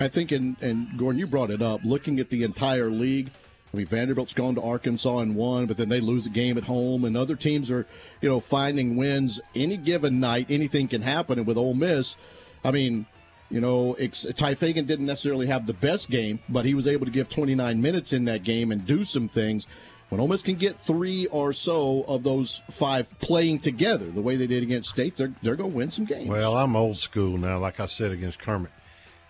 [0.00, 3.30] I think, and, and Gordon, you brought it up, looking at the entire league.
[3.72, 6.64] I mean, Vanderbilt's gone to Arkansas and won, but then they lose a game at
[6.64, 7.86] home, and other teams are,
[8.22, 10.46] you know, finding wins any given night.
[10.48, 12.16] Anything can happen, and with Ole Miss,
[12.64, 13.06] I mean,
[13.50, 13.94] you know,
[14.36, 17.80] Tye Fagan didn't necessarily have the best game, but he was able to give 29
[17.80, 19.66] minutes in that game and do some things.
[20.08, 24.36] When Ole Miss can get three or so of those five playing together, the way
[24.36, 26.28] they did against State, they're they're going to win some games.
[26.28, 28.70] Well, I'm old school now, like I said against Kermit.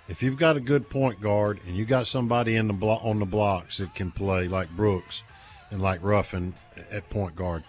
[0.08, 3.18] If you've got a good point guard and you got somebody in the blo- on
[3.18, 5.22] the blocks that can play like Brooks
[5.70, 6.54] and like Ruffin
[6.90, 7.62] at point guard,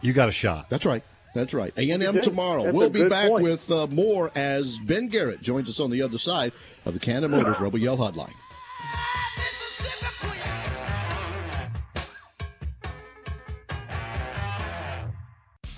[0.00, 0.70] you got a shot.
[0.70, 1.02] That's right.
[1.34, 1.74] That's right.
[1.76, 2.64] A and M tomorrow.
[2.64, 3.42] That's we'll be back point.
[3.42, 6.52] with uh, more as Ben Garrett joins us on the other side
[6.86, 8.32] of the Cannon Motors Rebel Yell Hotline.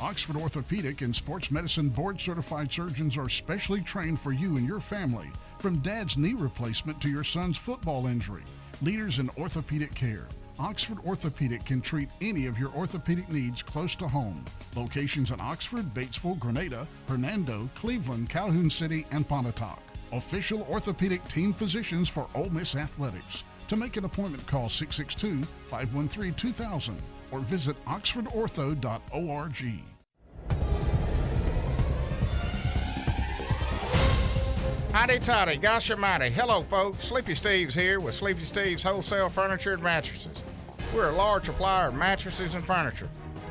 [0.00, 4.78] Oxford Orthopedic and Sports Medicine board certified surgeons are specially trained for you and your
[4.78, 5.28] family.
[5.59, 8.44] From dad's knee replacement to your son's football injury,
[8.81, 10.29] leaders in orthopedic care.
[10.57, 14.44] Oxford Orthopedic can treat any of your orthopedic needs close to home.
[14.77, 19.81] Locations in Oxford, Batesville, Grenada, Hernando, Cleveland, Calhoun City, and Pontotoc.
[20.12, 23.42] Official orthopedic team physicians for Ole Miss Athletics.
[23.66, 26.97] To make an appointment, call 662 513 2000
[27.33, 29.83] or visit oxfordortho.org.
[34.98, 36.28] Howdy toddy, gosh almighty.
[36.28, 37.04] Hello, folks.
[37.04, 40.37] Sleepy Steve's here with Sleepy Steve's Wholesale Furniture and Mattresses.
[40.92, 43.08] We're a large supplier of mattresses and furniture.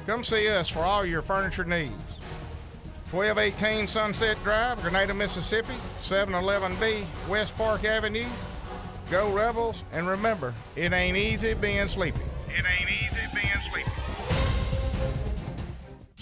[0.08, 2.04] Come see us for all your furniture needs.
[3.12, 8.28] 1218 Sunset Drive, Grenada, Mississippi, 711B, West Park Avenue.
[9.10, 12.20] Go Rebels, and remember, it ain't easy being sleepy.
[12.50, 13.07] It ain't easy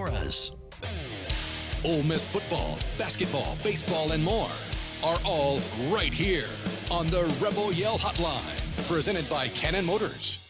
[0.00, 0.52] Lenora's.
[1.84, 4.50] Ole Miss football, basketball, baseball, and more
[5.04, 6.48] are all right here
[6.90, 10.49] on the Rebel Yell Hotline, presented by Cannon Motors.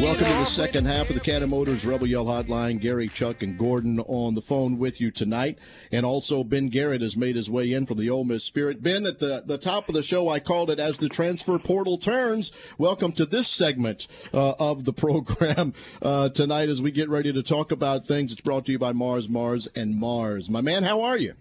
[0.00, 2.78] Welcome to the second half of the Cannon Motors Rebel Yell Hotline.
[2.78, 5.58] Gary, Chuck, and Gordon on the phone with you tonight.
[5.90, 8.82] And also, Ben Garrett has made his way in from the Ole Miss Spirit.
[8.82, 11.96] Ben, at the, the top of the show, I called it as the transfer portal
[11.96, 12.52] turns.
[12.76, 17.42] Welcome to this segment uh, of the program uh, tonight as we get ready to
[17.42, 18.32] talk about things.
[18.32, 20.50] It's brought to you by Mars, Mars, and Mars.
[20.50, 21.32] My man, how are you?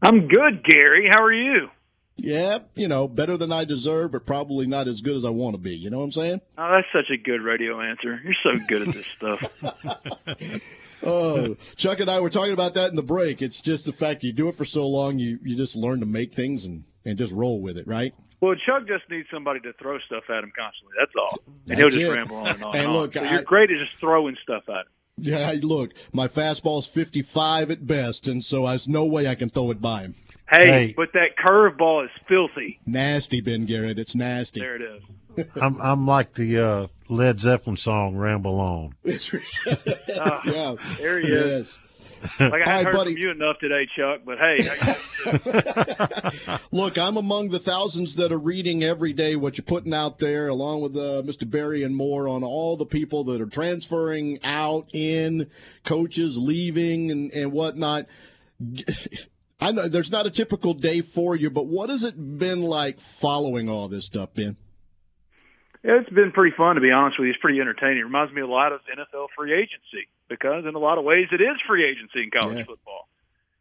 [0.00, 1.08] I'm good, Gary.
[1.10, 1.68] How are you?
[2.16, 5.56] Yeah, you know, better than I deserve, but probably not as good as I want
[5.56, 5.74] to be.
[5.74, 6.40] You know what I'm saying?
[6.56, 8.20] Oh, that's such a good radio answer.
[8.24, 10.60] You're so good at this stuff.
[11.02, 13.42] oh, Chuck and I were talking about that in the break.
[13.42, 16.06] It's just the fact you do it for so long, you, you just learn to
[16.06, 18.14] make things and, and just roll with it, right?
[18.40, 20.94] Well, Chuck just needs somebody to throw stuff at him constantly.
[20.98, 21.54] That's all.
[21.68, 22.10] And he'll just it.
[22.10, 22.76] ramble on and on.
[22.76, 23.22] And and look, on.
[23.22, 24.84] So I- you're great at just throwing stuff at him.
[25.16, 29.70] Yeah, look, my fastball's 55 at best, and so there's no way I can throw
[29.70, 30.16] it by him.
[30.50, 30.94] Hey, Hey.
[30.96, 32.78] but that curveball is filthy.
[32.86, 33.98] Nasty, Ben Garrett.
[33.98, 34.60] It's nasty.
[34.60, 35.02] There it is.
[35.60, 38.94] I'm I'm like the uh, Led Zeppelin song "Ramble On."
[40.20, 41.76] Ah, yeah, there he is.
[42.22, 42.40] Yes.
[42.40, 43.12] Like I haven't heard buddy.
[43.14, 44.20] from you enough today, Chuck.
[44.24, 44.64] But hey,
[46.72, 50.48] Look, I'm among the thousands that are reading every day what you're putting out there,
[50.48, 51.50] along with uh, Mr.
[51.50, 55.50] Barry and more on all the people that are transferring out, in,
[55.84, 58.06] coaches leaving, and, and whatnot.
[59.64, 63.00] I know there's not a typical day for you, but what has it been like
[63.00, 64.56] following all this stuff, Ben?
[65.82, 67.32] It's been pretty fun to be honest with you.
[67.32, 67.98] It's pretty entertaining.
[67.98, 71.26] It reminds me a lot of NFL free agency because in a lot of ways
[71.32, 72.64] it is free agency in college Yeah.
[72.64, 73.08] football.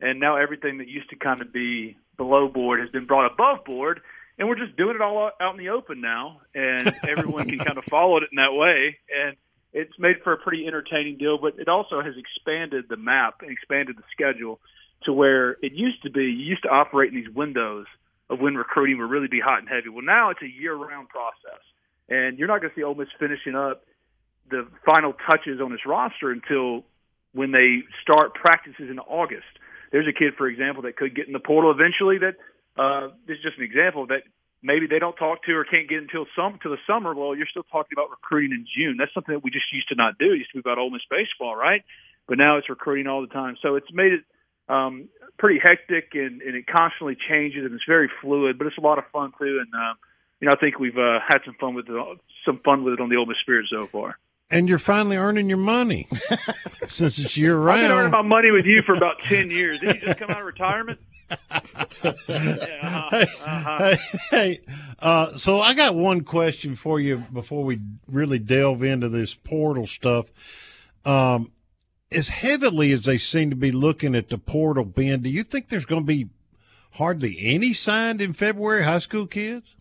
[0.01, 3.63] And now everything that used to kind of be below board has been brought above
[3.65, 4.01] board,
[4.37, 7.77] and we're just doing it all out in the open now, and everyone can kind
[7.77, 8.97] of follow it in that way.
[9.15, 9.37] And
[9.71, 13.51] it's made for a pretty entertaining deal, but it also has expanded the map and
[13.51, 14.59] expanded the schedule
[15.05, 16.23] to where it used to be.
[16.23, 17.85] You used to operate in these windows
[18.29, 19.89] of when recruiting would really be hot and heavy.
[19.89, 21.61] Well, now it's a year-round process
[22.09, 23.83] and you're not going to see Ole Miss finishing up
[24.49, 26.83] the final touches on this roster until
[27.33, 29.47] when they start practices in August.
[29.91, 32.17] There's a kid, for example, that could get in the portal eventually.
[32.19, 32.35] That
[32.77, 34.23] uh, this is just an example that
[34.61, 37.15] maybe they don't talk to or can't get until some to the summer.
[37.15, 38.97] Well, you're still talking about recruiting in June.
[38.97, 40.33] That's something that we just used to not do.
[40.33, 41.83] It used to be about Ole Miss baseball, right?
[42.27, 43.55] But now it's recruiting all the time.
[43.61, 44.23] So it's made it
[44.73, 48.57] um, pretty hectic and, and it constantly changes and it's very fluid.
[48.57, 49.61] But it's a lot of fun too.
[49.61, 49.93] And uh,
[50.39, 52.99] you know, I think we've uh, had some fun with it, some fun with it
[52.99, 54.17] on the Ole Miss Spirit so far.
[54.51, 56.07] And you're finally earning your money
[56.87, 57.81] since it's year round.
[57.81, 59.79] I've been earning my money with you for about ten years.
[59.79, 60.99] Did you just come out of retirement?
[62.03, 62.09] yeah,
[62.83, 63.77] uh-huh, uh-huh.
[63.79, 63.97] Hey,
[64.29, 64.59] hey,
[64.99, 69.87] uh, so I got one question for you before we really delve into this portal
[69.87, 70.27] stuff.
[71.05, 71.51] Um,
[72.15, 75.69] as heavily as they seem to be looking at the portal, Ben, do you think
[75.69, 76.29] there's going to be
[76.91, 78.83] hardly any signed in February?
[78.83, 79.75] High school kids?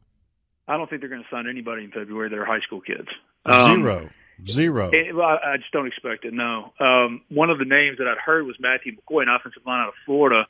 [0.68, 2.30] I don't think they're going to sign anybody in February.
[2.30, 3.08] They're high school kids.
[3.44, 4.10] Um, Zero,
[4.46, 4.90] zero.
[4.92, 6.32] It, well, I I just don't expect it.
[6.32, 6.72] No.
[6.78, 9.88] Um, one of the names that I'd heard was Matthew McCoy, an offensive line out
[9.88, 10.46] of Florida,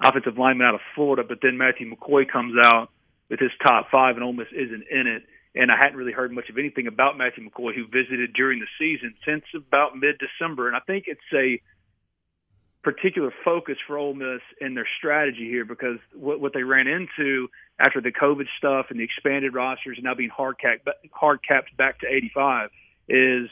[0.00, 1.24] offensive lineman out of Florida.
[1.28, 2.90] But then Matthew McCoy comes out
[3.28, 5.24] with his top five, and Ole Miss isn't in it.
[5.56, 8.66] And I hadn't really heard much of anything about Matthew McCoy, who visited during the
[8.78, 10.68] season since about mid-December.
[10.68, 11.60] And I think it's a
[12.86, 17.48] particular focus for Ole Miss in their strategy here because what, what they ran into
[17.80, 21.76] after the COVID stuff and the expanded rosters and now being hard capped, hard capped
[21.76, 22.70] back to 85
[23.08, 23.48] is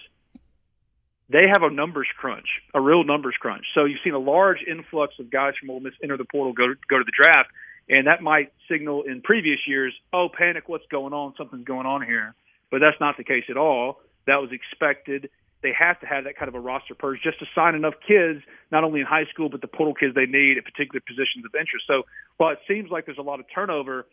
[1.28, 3.64] they have a numbers crunch, a real numbers crunch.
[3.74, 6.66] So you've seen a large influx of guys from Ole Miss enter the portal, go
[6.88, 7.50] go to the draft,
[7.88, 11.34] and that might signal in previous years, oh, panic, what's going on?
[11.36, 12.34] Something's going on here.
[12.70, 14.00] But that's not the case at all.
[14.26, 15.28] That was expected.
[15.62, 18.42] They have to have that kind of a roster purge just to sign enough kids,
[18.70, 21.54] not only in high school, but the portal kids they need at particular positions of
[21.54, 21.86] interest.
[21.86, 22.04] So
[22.36, 24.06] while it seems like there's a lot of turnover,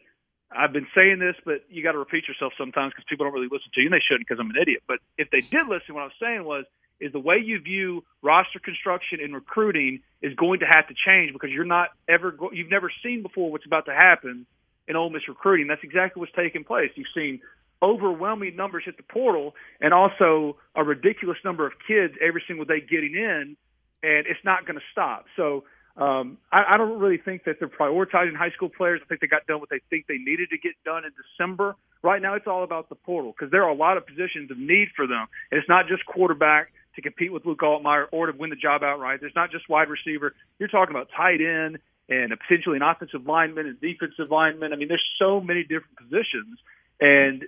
[0.51, 3.51] I've been saying this, but you got to repeat yourself sometimes because people don't really
[3.51, 4.83] listen to you, and they shouldn't because I'm an idiot.
[4.87, 6.65] But if they did listen, what I was saying was
[7.01, 11.33] is the way you view roster construction and recruiting is going to have to change
[11.33, 14.45] because you're not ever go- you've never seen before what's about to happen
[14.87, 15.67] in Ole Miss recruiting.
[15.67, 16.91] That's exactly what's taking place.
[16.95, 17.41] You've seen
[17.83, 22.79] overwhelming numbers hit the portal and also a ridiculous number of kids every single day
[22.79, 23.57] getting in,
[24.03, 25.25] and it's not going to stop.
[25.35, 25.63] So
[25.97, 29.01] um, I, I don't really think that they're prioritizing high school players.
[29.03, 31.75] I think they got done what they think they needed to get done in December.
[32.03, 34.57] Right now, it's all about the portal because there are a lot of positions of
[34.57, 38.37] need for them, and it's not just quarterback to compete with Luke Altmyer or to
[38.37, 39.19] win the job outright.
[39.21, 40.33] There's not just wide receiver.
[40.59, 41.79] You're talking about tight end
[42.09, 44.73] and potentially an offensive lineman and defensive lineman.
[44.73, 46.59] I mean, there's so many different positions,
[46.99, 47.43] and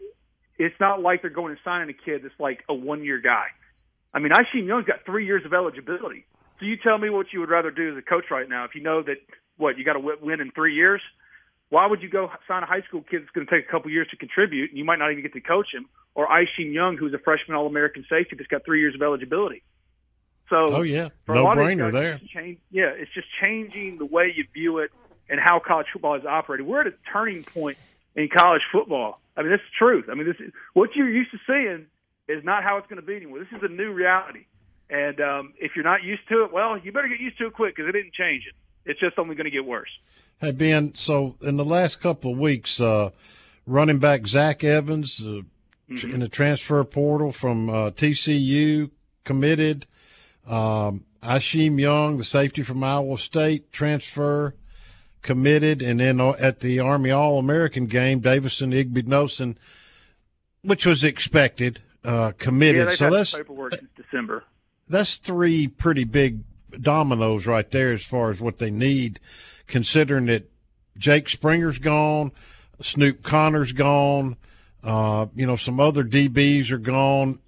[0.57, 3.45] it's not like they're going and signing a kid that's like a one year guy.
[4.13, 6.25] I mean, Isheem Young's got three years of eligibility.
[6.59, 8.75] So you tell me what you would rather do as a coach right now if
[8.75, 9.17] you know that
[9.57, 11.01] what you got to win in three years.
[11.73, 13.89] Why would you go sign a high school kid that's going to take a couple
[13.89, 16.97] years to contribute, and you might not even get to coach him, or Isheem Young,
[16.97, 19.63] who's a freshman All American safety that's got three years of eligibility?
[20.51, 22.13] So, oh yeah, no brainer guys, there.
[22.21, 24.91] it's Change, yeah, it's just changing the way you view it
[25.27, 26.67] and how college football is operated.
[26.67, 27.79] We're at a turning point
[28.15, 29.19] in college football.
[29.35, 30.09] I mean, this is truth.
[30.11, 31.87] I mean, this is what you're used to seeing
[32.27, 33.39] is not how it's going to be anymore.
[33.39, 34.45] This is a new reality.
[34.91, 37.53] And um, if you're not used to it, well, you better get used to it
[37.53, 38.53] quick because it didn't change it.
[38.85, 39.89] It's just only going to get worse.
[40.39, 43.11] Hey Ben, so in the last couple of weeks, uh,
[43.65, 45.41] running back Zach Evans uh,
[45.89, 46.13] Mm-hmm.
[46.13, 48.89] in the transfer portal from uh, TCU
[49.25, 49.85] committed.
[50.47, 54.55] Um, Isheem Young, the safety from Iowa State, transfer
[55.21, 59.57] committed, and then uh, at the Army All American game, Davison Igbinosun,
[60.61, 62.87] which was expected, uh, committed.
[62.89, 64.45] Yeah, so had that's paperwork since December.
[64.87, 66.39] that's three pretty big
[66.81, 69.19] dominoes right there as far as what they need,
[69.67, 70.49] considering that
[70.97, 72.31] Jake Springer's gone,
[72.81, 74.37] Snoop Conner's gone,
[74.83, 77.39] uh, you know, some other DBs are gone.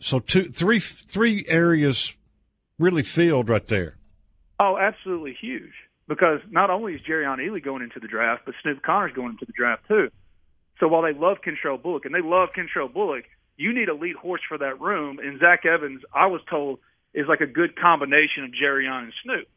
[0.00, 2.12] So two, three, three areas
[2.78, 3.96] really filled right there.
[4.60, 5.72] Oh, absolutely huge.
[6.06, 9.44] Because not only is Jerrion Ealy going into the draft, but Snoop Conner's going into
[9.44, 10.10] the draft too.
[10.80, 13.24] So while they love Kentrell Bullock and they love Kentrell Bullock,
[13.56, 15.18] you need a lead horse for that room.
[15.18, 16.78] And Zach Evans, I was told,
[17.18, 19.48] is like a good combination of Jerrion and Snoop.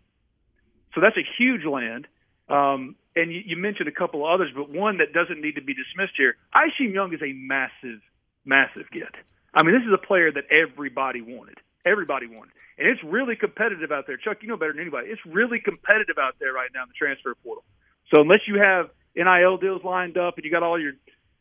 [0.95, 2.07] So that's a huge land.
[2.49, 5.61] Um, and you, you mentioned a couple of others, but one that doesn't need to
[5.61, 6.35] be dismissed here.
[6.55, 8.01] Isheem Young is a massive,
[8.43, 9.13] massive get.
[9.53, 11.59] I mean, this is a player that everybody wanted.
[11.85, 12.53] Everybody wanted.
[12.79, 14.17] And it's really competitive out there.
[14.17, 15.09] Chuck, you know better than anybody.
[15.09, 17.63] It's really competitive out there right now in the transfer portal.
[18.09, 20.93] So unless you have NIL deals lined up and you got all your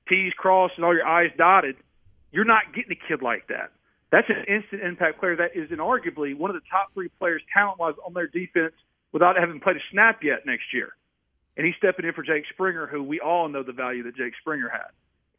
[0.08, 1.76] T's crossed and all your I's dotted,
[2.30, 3.72] you're not getting a kid like that.
[4.10, 7.78] That's an instant impact player that is inarguably one of the top three players talent
[7.78, 8.74] wise on their defense
[9.12, 10.90] without having played a snap yet next year.
[11.56, 14.32] And he's stepping in for Jake Springer, who we all know the value that Jake
[14.40, 14.90] Springer had.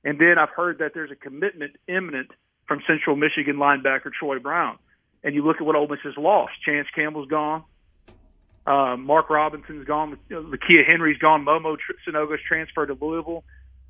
[0.04, 2.30] And then I've heard that there's a commitment imminent
[2.68, 4.78] from Central Michigan linebacker Troy Brown.
[5.24, 6.54] And you look at what Ole Miss has lost.
[6.66, 7.64] Chance Campbell's gone.
[8.66, 10.18] Uh, Mark Robinson's gone.
[10.30, 11.46] Lakia Henry's gone.
[11.46, 11.76] Momo
[12.08, 13.44] Sanogo's transferred to Louisville.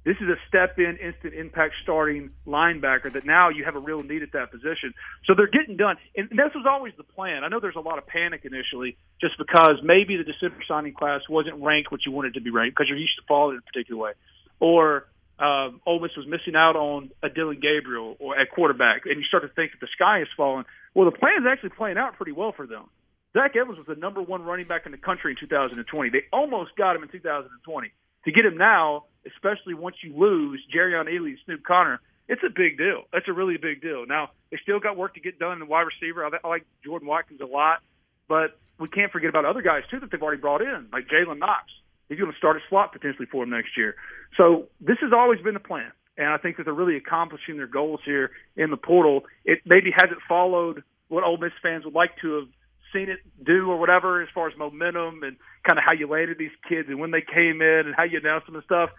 [0.03, 4.01] This is a step in, instant impact starting linebacker that now you have a real
[4.01, 4.93] need at that position.
[5.25, 5.97] So they're getting done.
[6.15, 7.43] And this was always the plan.
[7.43, 11.21] I know there's a lot of panic initially just because maybe the December signing class
[11.29, 13.63] wasn't ranked what you wanted to be ranked because you're used to following it in
[13.67, 14.11] a particular way.
[14.59, 15.05] Or
[15.37, 19.23] um, Ole Miss was missing out on a Dillon Gabriel or at quarterback, and you
[19.23, 20.65] start to think that the sky is falling.
[20.95, 22.85] Well, the plan is actually playing out pretty well for them.
[23.33, 26.09] Zach Evans was the number one running back in the country in 2020.
[26.09, 27.91] They almost got him in 2020.
[28.25, 32.49] To get him now, especially once you lose Jerrion Ealy and Snoop Conner, it's a
[32.49, 33.03] big deal.
[33.11, 34.05] That's a really big deal.
[34.07, 36.25] Now, they still got work to get done in the wide receiver.
[36.25, 37.79] I, I like Jordan Watkins a lot,
[38.27, 41.39] but we can't forget about other guys, too, that they've already brought in, like Jalen
[41.39, 41.65] Knox.
[42.09, 43.95] He's going to start a slot potentially for him next year.
[44.37, 45.91] So this has always been the plan.
[46.17, 49.23] And I think that they're really accomplishing their goals here in the portal.
[49.45, 52.47] It maybe hasn't followed what Ole Miss fans would like to have
[52.93, 56.37] seen it do or whatever as far as momentum and kind of how you landed
[56.37, 58.89] these kids and when they came in and how you announced them and stuff.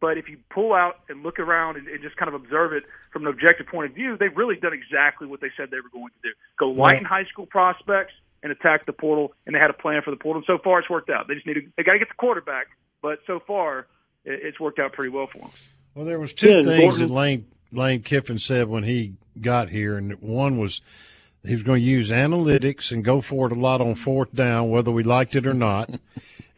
[0.00, 2.84] But if you pull out and look around and, and just kind of observe it
[3.12, 5.88] from an objective point of view, they've really done exactly what they said they were
[5.92, 6.34] going to do.
[6.58, 10.02] Go light in high school prospects and attack the portal, and they had a plan
[10.02, 10.42] for the portal.
[10.46, 11.28] And so far, it's worked out.
[11.28, 12.66] They just need to they got to get the quarterback,
[13.00, 13.86] but so far,
[14.24, 15.50] it, it's worked out pretty well for them.
[15.94, 19.70] Well, there was two Yeah, things Gordon- that Lane Lane Kiffin said when he got
[19.70, 20.82] here, and one was
[21.44, 24.68] he was going to use analytics and go for it a lot on fourth down,
[24.68, 25.88] whether we liked it or not.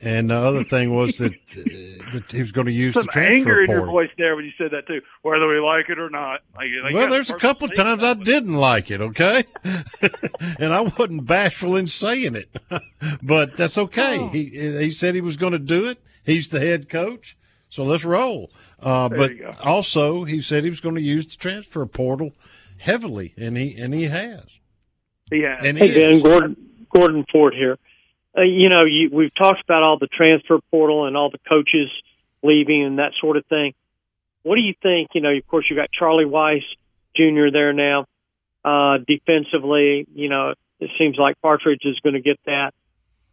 [0.00, 3.12] And the other thing was that, uh, that he was going to use Some the
[3.12, 3.94] transfer anger in your portal.
[3.94, 6.40] voice there when you said that too, whether we like it or not.
[6.56, 9.44] Like, like well, there's a couple of times I didn't like it, okay?
[9.64, 12.48] and I wasn't bashful in saying it.
[13.22, 14.18] but that's okay.
[14.18, 14.28] Oh.
[14.28, 16.00] He he said he was going to do it.
[16.24, 17.36] He's the head coach.
[17.68, 18.50] So let's roll.
[18.80, 22.32] Uh, but also he said he was going to use the transfer portal
[22.78, 24.44] heavily and he and he has.
[25.32, 25.58] Yeah.
[25.60, 26.22] And he Hey Ben.
[26.22, 26.56] Gordon
[26.90, 27.78] Gordon Ford here.
[28.38, 31.90] Uh, you know, you, we've talked about all the transfer portal and all the coaches
[32.42, 33.74] leaving and that sort of thing.
[34.42, 35.10] What do you think?
[35.14, 36.62] You know, of course, you got Charlie Weis
[37.16, 37.50] Jr.
[37.52, 38.06] there now.
[38.64, 42.74] Uh, defensively, you know, it seems like Partridge is going to get that.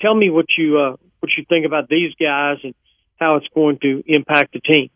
[0.01, 2.73] Tell me what you uh, what you think about these guys and
[3.17, 4.89] how it's going to impact the team.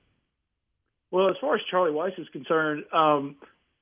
[1.12, 3.36] Well, as far as Charlie Weis is concerned, um,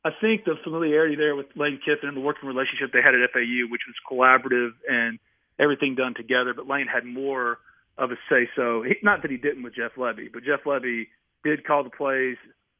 [0.03, 3.31] I think the familiarity there with Lane Kiffin and the working relationship they had at
[3.31, 5.19] FAU, which was collaborative and
[5.59, 7.59] everything done together, but Lane had more
[7.97, 8.83] of a say so.
[9.03, 11.07] Not that he didn't with Jeff Lebby, but Jeff Lebby
[11.43, 12.37] did call the plays.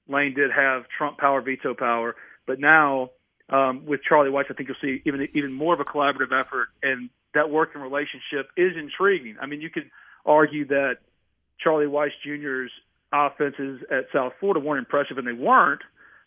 [0.08, 2.16] Lane did have Trump power, veto power,
[2.46, 3.10] but now
[3.50, 6.70] um, with Charlie Weis, I think you'll see even even more of a collaborative effort,
[6.84, 9.38] and that working relationship is intriguing.
[9.42, 9.90] I mean, you could
[10.26, 10.98] argue that
[11.60, 12.72] Charlie Weis Jr.'s
[13.12, 15.82] offenses at South Florida weren't impressive, and they weren't.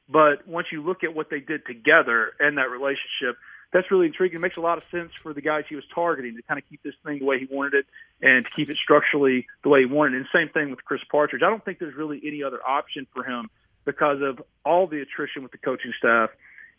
[0.09, 3.37] But once you look at what they did together and that relationship,
[3.73, 4.37] that's really intriguing.
[4.37, 6.69] It makes a lot of sense for the guys he was targeting to kind of
[6.69, 7.87] keep this thing the way he wanted it
[8.21, 10.17] and to keep it structurally the way he wanted it.
[10.19, 11.43] And same thing with Chris Partridge.
[11.45, 13.49] I don't think there's really any other option for him
[13.85, 16.31] because of all the attrition with the coaching staff.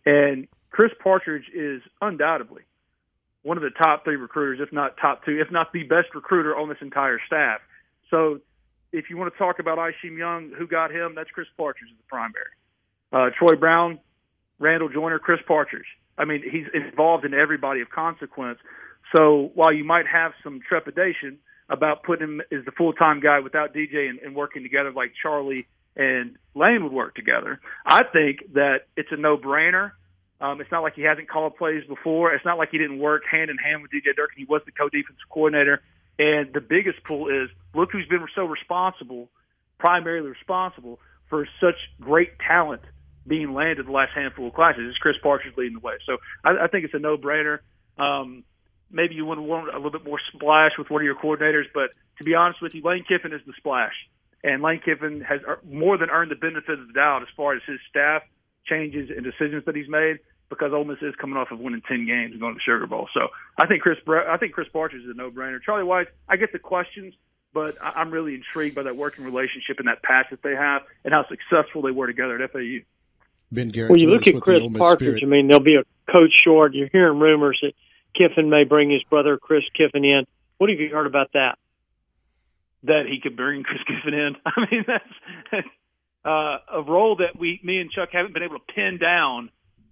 [0.06, 2.64] And Chris Partridge is undoubtedly
[3.44, 6.56] one of the top three recruiters, if not top two, if not the best recruiter
[6.56, 7.60] on this entire staff.
[8.10, 8.40] So
[8.92, 11.98] if you want to talk about Isheem Young, who got him, that's Chris Partridge as
[11.98, 12.52] the primary.
[13.12, 14.00] Uh, Troy Brown,
[14.60, 15.86] Randall Joyner, Chris Partridge.
[16.22, 18.60] I mean, he's involved in everybody of consequence.
[19.16, 23.40] So while you might have some trepidation about putting him as the full time guy
[23.40, 28.54] without DJ and, and working together like Charlie and Lane would work together, I think
[28.54, 29.94] that it's a no brainer.
[30.40, 32.34] Um, it's not like he hasn't called plays before.
[32.34, 34.38] It's not like he didn't work hand in hand with DJ Durkin.
[34.38, 35.82] He was the co-defensive coordinator.
[36.20, 39.30] And the biggest pull is look who's been so responsible,
[39.80, 41.00] primarily responsible
[41.30, 42.82] for such great talent
[43.26, 44.84] being landed the last handful of classes.
[44.90, 45.96] It's Chris Partridge leading the way.
[46.06, 47.60] So I, I think it's a no-brainer.
[47.98, 48.44] Um,
[48.90, 52.24] maybe you want a little bit more splash with one of your coordinators, but to
[52.24, 53.94] be honest with you, Lane Kiffin is the splash,
[54.44, 57.62] and Lane Kiffin has more than earned the benefit of the doubt as far as
[57.68, 58.24] his staff
[58.66, 60.20] changes and decisions that he's made.
[60.50, 62.86] Because Ole Miss is coming off of winning ten games and going to the Sugar
[62.86, 65.60] Bowl, so I think Chris I think Chris Partridge is a no-brainer.
[65.66, 67.14] Charlie White, I get the questions,
[67.54, 71.14] but I'm really intrigued by that working relationship and that patch that they have, and
[71.14, 72.80] how successful they were together at FAU.
[73.52, 73.92] Ben Garrett.
[73.92, 75.24] Well, you look at Chris Ole Miss Partridge.
[75.24, 76.74] I mean, there'll be a coach short.
[76.74, 77.74] You're hearing rumors that
[78.18, 80.26] Kiffin may bring his brother Chris Kiffin in.
[80.58, 81.58] What have you heard about that?
[82.84, 84.36] that he could bring Chris Kiffin in.
[84.46, 85.66] I mean, that's
[86.26, 89.50] uh, a role that we, me and Chuck, haven't been able to pin down,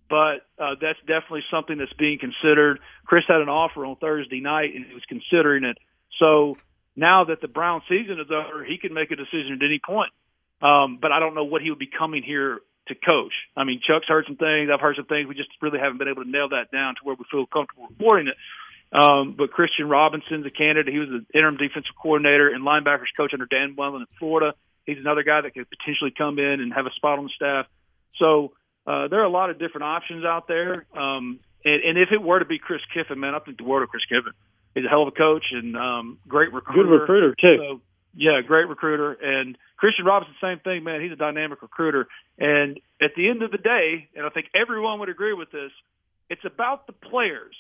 [0.10, 2.80] but uh, that's definitely something that's being considered.
[3.06, 5.78] Chris had an offer on Thursday night, and he was considering it.
[6.20, 6.58] So
[6.96, 10.12] now that the Brown season is over, he can make a decision at any point.
[10.62, 12.60] Um, but I don't know what he would be coming here
[12.90, 13.34] to coach.
[13.56, 14.70] I mean, Chuck's heard some things.
[14.74, 15.28] I've heard some things.
[15.28, 17.88] We just really haven't been able to nail that down to where we feel comfortable
[17.90, 18.38] reporting it.
[18.92, 20.92] Um, but Christian Robinson's a candidate.
[20.92, 24.54] He was the interim defensive coordinator and linebackers coach under Dan Mullen in Florida.
[24.86, 27.66] He's another guy that could potentially come in and have a spot on the staff.
[28.18, 28.54] So
[28.88, 30.86] uh, there are a lot of different options out there.
[30.98, 33.84] Um, and, and if it were to be Chris Kiffin, man, I think the world
[33.84, 34.34] of Chris Kiffin.
[34.74, 36.84] He's a hell of a coach and um, great recruiter.
[36.84, 37.58] Good recruiter too.
[37.58, 37.82] So,
[38.16, 39.14] yeah, great recruiter.
[39.14, 41.02] And Christian Robinson, same thing, man.
[41.02, 42.08] He's a dynamic recruiter.
[42.38, 45.72] And at the end of the day, and I think everyone would agree with this,
[46.30, 47.56] it's about the players.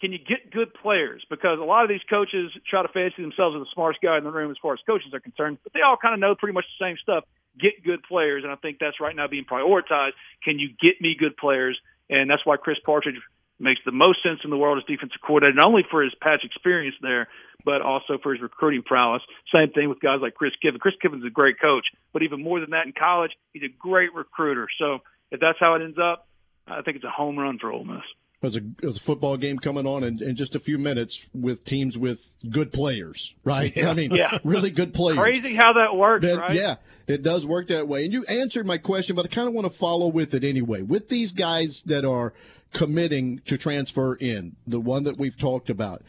[0.00, 1.22] Can you get good players?
[1.28, 4.24] Because a lot of these coaches try to fancy themselves as the smartest guy in
[4.24, 6.54] the room as far as coaches are concerned, but they all kind of know pretty
[6.54, 7.24] much the same stuff.
[7.60, 10.12] Get good players, and I think that's right now being prioritized.
[10.42, 11.78] Can you get me good players?
[12.08, 13.20] And that's why Chris Partridge
[13.60, 16.40] makes the most sense in the world as defensive coordinator, not only for his patch
[16.44, 17.28] experience there,
[17.64, 19.22] but also for his recruiting prowess.
[19.54, 20.80] Same thing with guys like Chris Kiffin.
[20.80, 24.14] Chris Kiffin's a great coach, but even more than that in college, he's a great
[24.14, 24.66] recruiter.
[24.78, 25.00] So
[25.30, 26.26] if that's how it ends up,
[26.66, 28.02] I think it's a home run for Ole Miss.
[28.40, 31.62] There's a, there's a football game coming on in, in just a few minutes with
[31.64, 33.76] teams with good players, right?
[33.84, 34.38] I mean, Yeah.
[34.44, 35.18] really good players.
[35.18, 36.54] Crazy how that works, Ben, right?
[36.54, 36.76] Yeah,
[37.06, 38.04] it does work that way.
[38.04, 40.80] And you answered my question, but I kind of want to follow with it anyway.
[40.80, 42.32] With these guys that are
[42.72, 46.02] committing to transfer in, the one that we've talked about,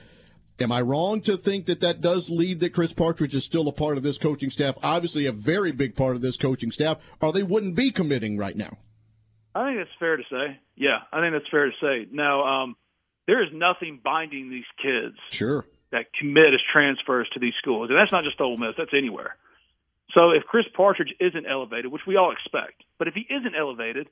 [0.58, 3.74] am I wrong to think that that does lead that Chris Partridge is still a
[3.74, 4.78] part of this coaching staff?
[4.84, 8.56] Obviously, a very big part of this coaching staff, or they wouldn't be committing right
[8.56, 8.78] now.
[9.54, 10.60] I think that's fair to say.
[10.76, 12.08] Yeah, I think that's fair to say.
[12.12, 12.76] Now, um,
[13.28, 15.66] there is nothing binding these kids Sure.
[15.92, 18.76] that commit as transfers to these schools, and that's not just Ole Miss.
[18.78, 19.36] That's anywhere.
[20.14, 24.08] So if Chris Partridge isn't elevated, which we all expect, but if he isn't elevated,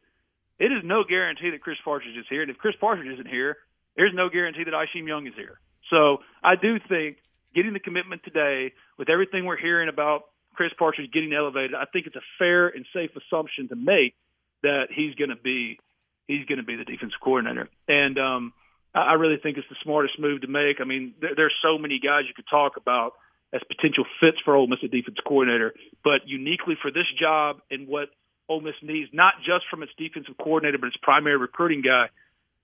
[0.58, 2.42] it is no guarantee that Chris Partridge is here.
[2.42, 3.58] And if Chris Partridge isn't here,
[3.96, 5.60] there's no guarantee that Isheem Young is here.
[5.90, 7.18] So I do think
[7.56, 10.24] getting the commitment today, with everything we're hearing about
[10.54, 14.16] Chris Partridge getting elevated, I think it's a fair and safe assumption to make
[14.64, 15.80] that he's going to be
[16.28, 17.70] he's going to be the defensive coordinator.
[17.88, 18.54] And um,
[18.94, 20.78] I really think it's the smartest move to make.
[20.80, 23.14] I mean, there, there's so many guys you could talk about
[23.52, 27.88] as potential fits for Ole Miss as defensive coordinator, but uniquely for this job and
[27.88, 28.10] what
[28.48, 32.10] Ole Miss needs, not just from its defensive coordinator, but its primary recruiting guy,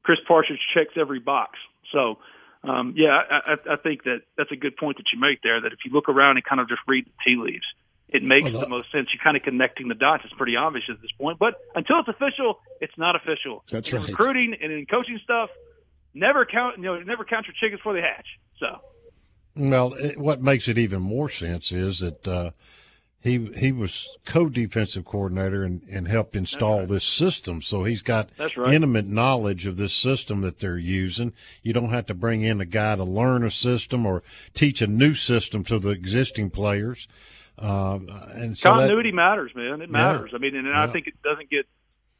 [0.03, 1.57] Chris Partridge checks every box.
[1.91, 2.17] So,
[2.63, 5.61] um, yeah, I, I, I think that that's a good point that you make there.
[5.61, 7.65] That if you look around and kind of just read the tea leaves,
[8.09, 9.07] it makes Well, the most sense.
[9.13, 10.23] You're kind of connecting the dots.
[10.25, 13.63] It's pretty obvious at this point, but until it's official, it's not official.
[13.71, 14.09] That's in right.
[14.09, 15.49] Recruiting and in coaching stuff,
[16.13, 16.77] never count.
[16.77, 18.27] You know, never count your chickens before they hatch.
[18.59, 18.81] So.
[19.55, 22.51] Well, it, what makes it even more sense is that uh,
[23.25, 28.71] he he was co-defensive coordinator and, and helped install this system, so he's got right.
[28.71, 31.33] intimate knowledge of this system that they're using.
[31.63, 34.21] You don't have to bring in a guy to learn a system or
[34.53, 37.07] teach a new system to the existing players.
[37.57, 39.81] Um, and so that- continuity matters, man.
[39.81, 40.31] It matters.
[40.33, 40.91] I mean, and I Yeah.
[40.91, 41.65] think it doesn't get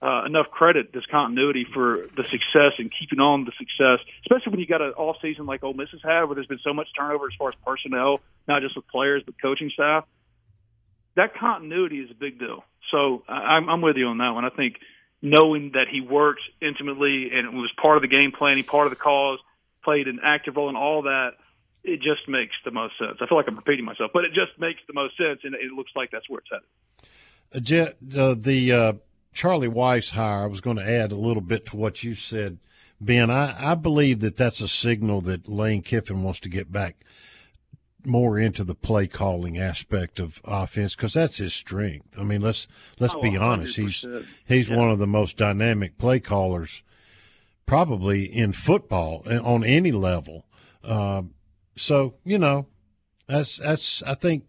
[0.02, 4.60] uh, enough credit this continuity for the success and keeping on the success, especially when
[4.60, 6.88] you got an off season like Ole Miss has had, where there's been so much
[6.96, 10.06] turnover as far as personnel, not just with players but coaching staff.
[11.16, 12.64] That continuity is a big deal.
[12.92, 14.46] So I, I'm, I'm with you on that one.
[14.46, 14.76] I think
[15.22, 18.98] knowing that he worked intimately and was part of the game planning, part of the
[18.98, 19.40] cause,
[19.84, 21.32] played an active role in all that.
[21.88, 23.18] It just makes the most sense.
[23.22, 25.72] I feel like I'm repeating myself, but it just makes the most sense, and it
[25.72, 26.68] looks like that's where it's headed.
[27.54, 28.94] Uh, Jet, uh, the uh,
[29.34, 32.58] Charlie Weis hire, I was going to add a little bit to what you said,
[33.00, 33.30] Ben.
[33.30, 37.06] I, I believe that that's a signal that Lane Kiffin wants to get back
[38.04, 42.18] more into the play calling aspect of offense because that's his strength.
[42.20, 42.68] I mean, let's
[43.00, 43.76] let's Oh, be honest.
[43.78, 44.26] He's 100%.
[44.48, 44.78] he's Yeah.
[44.78, 46.84] one of the most dynamic play callers
[47.66, 50.46] probably in football uh, on any level.
[50.84, 51.32] Um,
[51.76, 52.68] so you know,
[53.28, 54.46] that's that's I think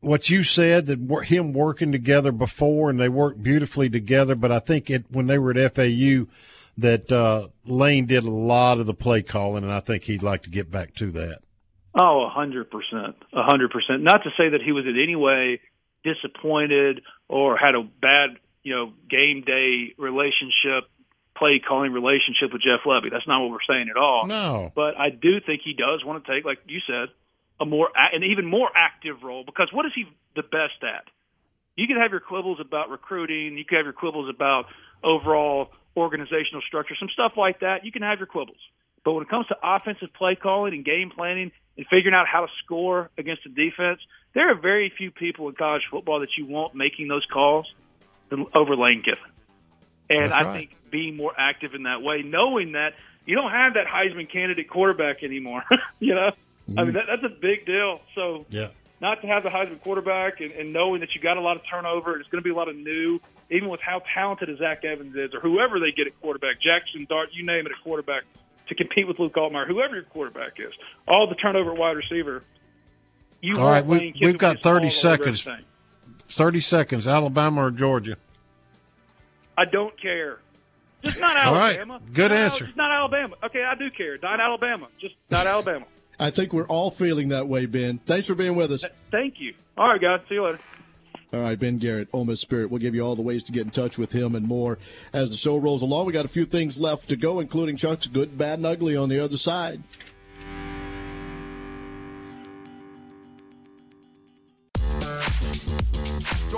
[0.00, 4.34] what you said that him working together before and they worked beautifully together.
[4.34, 6.26] But I think it when they were at FAU
[6.78, 10.42] that uh, Lane did a lot of the play calling, and I think he'd like
[10.42, 11.38] to get back to that.
[11.96, 14.02] Oh, a hundred percent, a hundred percent.
[14.02, 15.60] Not to say that he was in any way
[16.02, 18.30] disappointed or had a bad,
[18.62, 20.90] you know, game day relationship,
[21.36, 23.10] play calling relationship with Jeff Lebby.
[23.10, 24.26] That's not what we're saying at all.
[24.26, 24.72] No.
[24.74, 27.08] But I do think he does want to take, like you said,
[27.60, 30.04] a more an even more active role because what is he
[30.34, 31.04] the best at?
[31.76, 34.66] You can have your quibbles about recruiting, you can have your quibbles about
[35.02, 37.84] overall organizational structure, some stuff like that.
[37.84, 38.58] You can have your quibbles.
[39.04, 42.40] But when it comes to offensive play calling and game planning and figuring out how
[42.40, 44.00] to score against a defense,
[44.34, 47.66] there are very few people in college football that you want making those calls
[48.30, 49.30] than over Lane Kiffin.
[50.10, 50.68] And That's I right.
[50.68, 52.90] think being more active in that way, knowing that
[53.26, 55.64] you don't have that Heisman candidate quarterback anymore.
[55.98, 56.30] you know,
[56.78, 56.94] I mean mm.
[56.94, 57.98] that, that's a big deal.
[58.14, 58.68] So Yeah.
[59.00, 61.62] not to have the Heisman quarterback and, and knowing that you got a lot of
[61.68, 63.18] turnover, it's going to be a lot of new,
[63.50, 67.30] even with how talented Zach Evans is, or whoever they get at quarterback, Jackson Dart,
[67.32, 68.22] you name it at quarterback,
[68.68, 70.72] to compete with Luke Altmyer, whoever your quarterback is,
[71.08, 72.44] all the turnover at wide receiver.
[73.40, 75.44] You All right, we, we've got 30 seconds.
[76.28, 77.06] Thirty seconds.
[77.06, 78.16] Alabama or Georgia?
[79.58, 80.38] I don't care.
[81.04, 81.50] Just not Alabama.
[81.50, 82.00] All right, Alabama.
[82.12, 82.64] good Not Al- answer.
[82.66, 83.36] Just not Alabama.
[83.44, 84.18] Okay, I do care.
[84.22, 84.88] Not Alabama.
[85.00, 85.86] Just not Alabama.
[86.18, 87.98] I think we're all feeling that way, Ben.
[88.06, 88.84] Thanks for being with us.
[89.10, 89.54] Thank you.
[89.76, 90.20] All right, guys.
[90.28, 90.60] See you later.
[91.32, 92.70] All right, Ben Garrett, Ole Miss Spirit.
[92.70, 94.78] We'll give you all the ways to get in touch with him and more
[95.12, 96.06] as the show rolls along.
[96.06, 99.08] We got a few things left to go, including Chuck's good, bad, and ugly on
[99.08, 99.82] the other side.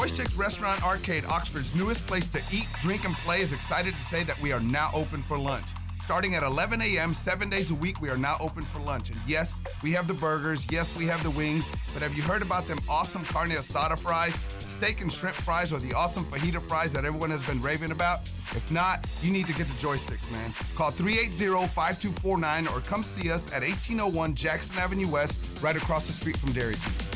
[0.07, 4.23] Joysticks Restaurant Arcade, Oxford's newest place to eat, drink, and play, is excited to say
[4.23, 5.67] that we are now open for lunch.
[5.97, 9.11] Starting at 11 a.m., seven days a week, we are now open for lunch.
[9.11, 12.43] And yes, we have the burgers, yes, we have the wings, but have you heard
[12.43, 16.93] about them awesome carne asada fries, steak and shrimp fries, or the awesome fajita fries
[16.93, 18.21] that everyone has been raving about?
[18.53, 20.53] If not, you need to get the joysticks, man.
[20.77, 26.37] Call 380-5249 or come see us at 1801 Jackson Avenue West, right across the street
[26.37, 27.16] from Dairy Queen.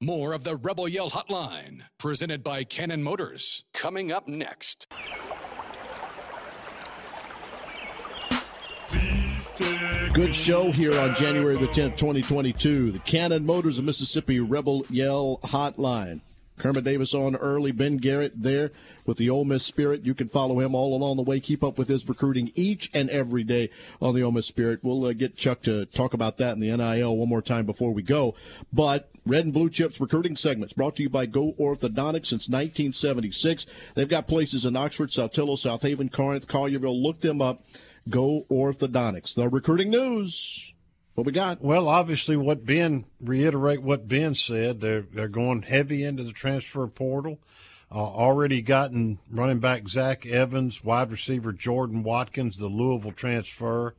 [0.00, 4.86] More of the Rebel Yell Hotline, presented by Cannon Motors, coming up next.
[10.12, 12.92] Good show here on January the 10th, 2022.
[12.92, 16.20] The Cannon Motors of Mississippi Rebel Yell Hotline.
[16.58, 18.72] Kermit Davis on early, Ben Garrett there
[19.06, 20.04] with the Ole Miss Spirit.
[20.04, 21.40] You can follow him all along the way.
[21.40, 23.70] Keep up with his recruiting each and every day
[24.00, 24.80] on the Ole Miss Spirit.
[24.82, 27.92] We'll uh, get Chuck to talk about that in the NIL one more time before
[27.92, 28.34] we go.
[28.72, 33.66] But Red and Blue Chips recruiting segments brought to you by Go Orthodontics since 1976.
[33.94, 37.02] They've got places in Oxford, Saltillo, South Haven, Corinth, Collierville.
[37.02, 37.60] Look them up.
[38.08, 39.34] Go Orthodontics.
[39.34, 40.72] The recruiting news.
[41.14, 41.60] What we got?
[41.60, 44.80] Well, obviously, what Ben reiterate what Ben said.
[44.80, 47.38] They're they're going heavy into the transfer portal.
[47.92, 53.94] Uh, already gotten running back Zach Evans, wide receiver Jordan Watkins, the Louisville transfer.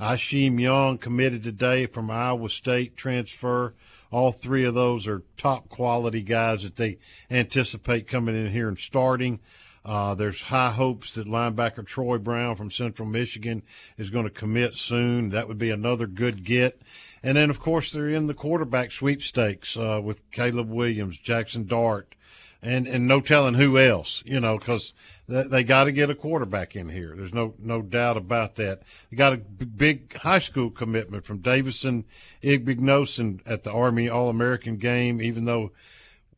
[0.00, 3.74] Isheem Young committed today from Iowa State transfer.
[4.10, 6.98] All three of those are top quality guys that they
[7.30, 9.40] anticipate coming in here and starting.
[9.84, 13.62] Uh, there's high hopes that linebacker Troy Brown from Central Michigan
[13.96, 15.30] is going to commit soon.
[15.30, 16.82] That would be another good get.
[17.22, 22.14] And then, of course, they're in the quarterback sweepstakes uh, with Caleb Williams, Jackson Dart,
[22.62, 24.22] and and no telling who else.
[24.24, 24.92] You know, because
[25.28, 27.14] they, they got to get a quarterback in here.
[27.16, 28.82] There's no no doubt about that.
[29.10, 32.04] They got a big high school commitment from Davison
[32.42, 35.20] Igbinosun at the Army All American game.
[35.20, 35.72] Even though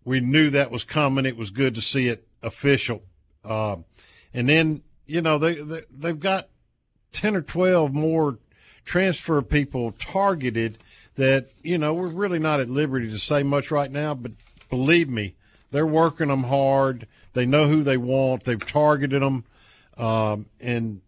[0.05, 3.03] we knew that was coming, it was good to see it official
[3.45, 3.85] um,
[4.33, 6.49] and then you know they, they they've got
[7.13, 8.39] ten or twelve more
[8.85, 10.79] transfer people targeted
[11.17, 14.15] that you know we're really not at liberty to say much right now.
[14.15, 14.33] But
[14.71, 15.35] believe me,
[15.73, 17.09] they're working them hard.
[17.33, 18.45] They know who they want.
[18.45, 19.45] They've targeted them,
[19.97, 21.01] um, and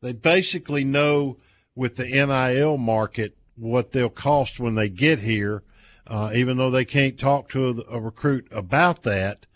[0.00, 1.38] they basically know
[1.74, 5.62] with the NIL market what they'll cost when they get here.
[6.06, 9.46] Uh, even though they can't talk to a, a recruit about that,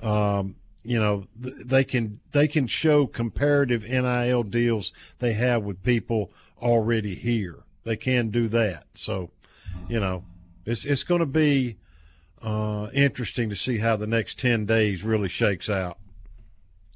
[0.00, 6.30] um, you know they can they can show comparative NIL deals they have with people
[6.58, 7.64] already here.
[7.84, 8.86] They can do that.
[8.94, 9.30] So,
[9.88, 10.24] you know,
[10.64, 11.76] it's it's going to be
[12.44, 15.98] uh, interesting to see how the next ten days really shakes out.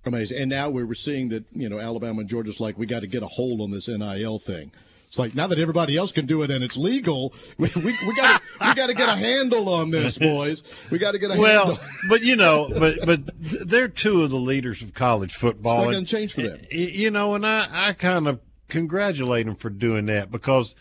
[0.05, 0.39] Amazing.
[0.39, 3.23] And now we're seeing that you know Alabama and Georgia's like we got to get
[3.23, 4.71] a hold on this NIL thing.
[5.09, 8.15] It's like now that everybody else can do it and it's legal, we we, we
[8.15, 10.63] got we got to get a handle on this, boys.
[10.91, 11.85] We got to get a well, handle.
[12.11, 15.73] but you know, but but they're two of the leaders of college football.
[15.73, 17.35] It's not going to change for them, you know.
[17.35, 20.75] And I I kind of congratulate them for doing that because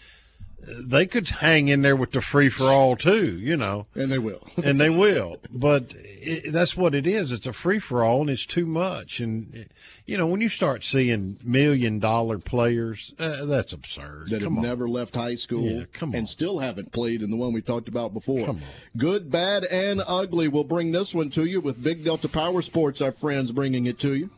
[0.67, 3.85] they could hang in there with the free for all too, you know.
[3.95, 4.45] And they will.
[4.63, 5.37] and they will.
[5.49, 7.31] But it, that's what it is.
[7.31, 9.19] It's a free for all, and it's too much.
[9.21, 9.69] And
[10.05, 14.27] you know, when you start seeing million dollar players, uh, that's absurd.
[14.29, 14.69] That come have on.
[14.69, 17.87] never left high school Yeah, come and still haven't played in the one we talked
[17.87, 18.45] about before.
[18.45, 18.63] Come on.
[18.97, 20.49] Good, bad, and ugly.
[20.49, 23.99] We'll bring this one to you with Big Delta Power Sports, our friends bringing it
[23.99, 24.29] to you.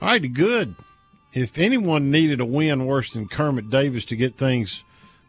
[0.00, 0.74] All right, good.
[1.32, 4.82] If anyone needed a win worse than Kermit Davis to get things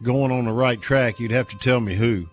[0.04, 2.28] going on the right track, you'd have to tell me who.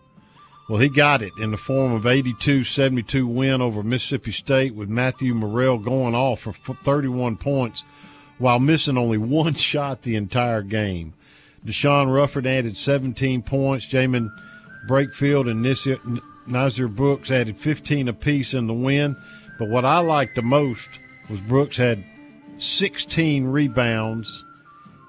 [0.68, 5.34] Well, he got it in the form of 82-72 win over Mississippi State with Matthew
[5.34, 7.82] Murrell going off for 31 points
[8.38, 11.14] while missing only one shot the entire game.
[11.66, 13.86] Daeshun Ruffin added 17 points.
[13.86, 14.30] Jaemyn
[14.88, 15.98] Brakefield and Nisha,
[16.48, 19.16] Nysier Brooks added 15 apiece in the win.
[19.58, 20.88] But what I liked the most
[21.28, 22.04] was Brooks had
[22.58, 24.44] 16 rebounds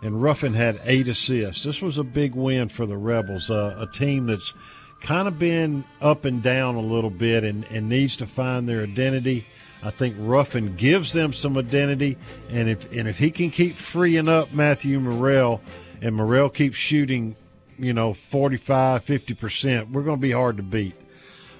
[0.01, 1.63] and Ruffin had eight assists.
[1.63, 4.53] This was a big win for the Rebels, uh, a team that's
[5.01, 8.83] kind of been up and down a little bit and, and needs to find their
[8.83, 9.45] identity.
[9.83, 12.17] I think Ruffin gives them some identity,
[12.49, 15.59] and if and if he can keep freeing up Matthew Murrell,
[16.01, 17.35] and Murrell keeps shooting,
[17.79, 20.93] you know, 45, 50 percent, we're going to be hard to beat.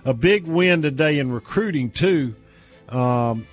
[0.05, 2.35] A big win today in recruiting too.
[2.89, 3.47] Um,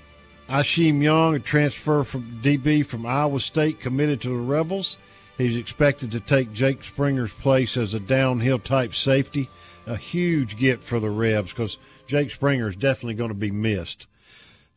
[0.48, 4.96] Isheem Young, a transfer from DB from Iowa State, committed to the Rebels.
[5.36, 9.50] He's expected to take Jake Springer's place as a downhill type safety.
[9.86, 11.76] A huge get for the Rebs because
[12.06, 14.06] Jake Springer is definitely going to be missed.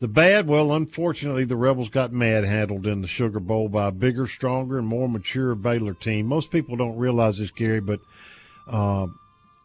[0.00, 3.92] The bad, well, unfortunately, the Rebels got mad handled in the Sugar Bowl by a
[3.92, 6.26] bigger, stronger, and more mature Baylor team.
[6.26, 8.00] Most people don't realize this, Gary, but
[8.66, 9.06] uh,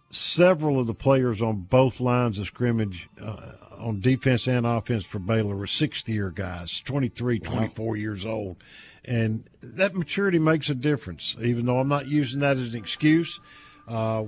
[0.10, 5.20] several of the players on both lines of scrimmage, uh, on defense and offense for
[5.20, 8.58] Baylor, were sixth year guys, 23, 24 years old.
[9.06, 13.40] And that maturity makes a difference, even though I'm not using that as an excuse.
[13.88, 14.26] Uh,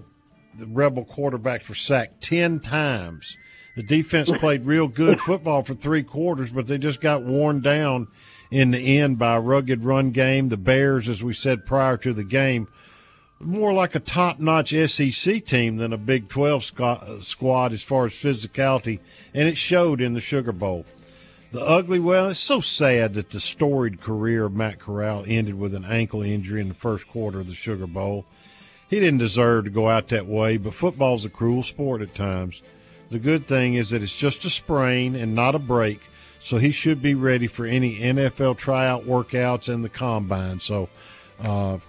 [0.58, 3.38] the Rebel quarterbacks were sacked 10 times
[3.80, 8.10] the defense played real good football for three quarters, but they just got worn down
[8.52, 10.50] in the end by a rugged run game.
[10.50, 12.68] The Bears, as we said prior to the game,
[13.40, 19.00] more like a top-notch SEC team than a Big 12 squad as far as physicality,
[19.34, 20.86] and it showed in the Sugar Bowl.
[21.52, 25.74] The ugly, well, it's so sad that the storied career of Matt Corral ended with
[25.74, 28.26] an ankle injury in the first quarter of the Sugar Bowl.
[28.88, 32.62] He didn't deserve to go out that way, but football's a cruel sport at times.
[33.10, 36.02] The good thing is that it's just a sprain and not a break,
[36.44, 40.60] so he should be ready for any NFL tryout workouts and the combine.
[40.60, 40.90] So,
[41.42, 41.80] uh,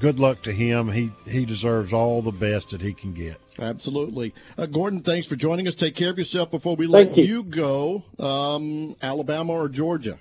[0.00, 0.90] good luck to him.
[0.90, 3.40] He he deserves all the best that he can get.
[3.58, 5.00] Absolutely, uh, Gordon.
[5.00, 5.74] Thanks for joining us.
[5.74, 7.24] Take care of yourself before we let you.
[7.24, 7.42] you.
[7.42, 8.04] go.
[8.18, 10.18] Um, Alabama or Georgia?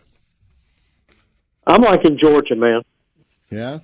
[1.68, 2.82] I'm liking Georgia, man.
[3.50, 3.80] Yeah.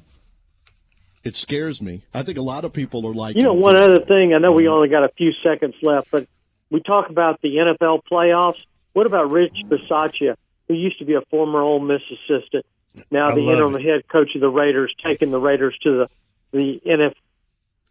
[1.23, 2.03] It scares me.
[2.13, 3.35] I think a lot of people are like.
[3.35, 4.33] You know, one other thing.
[4.33, 6.27] I know we only got a few seconds left, but
[6.69, 8.59] we talk about the NFL playoffs.
[8.93, 10.35] What about Rich Bisaccia,
[10.67, 12.65] who used to be a former Ole Miss assistant,
[13.09, 13.83] now I the interim it.
[13.83, 16.07] head coach of the Raiders, taking the Raiders to
[16.53, 17.13] the the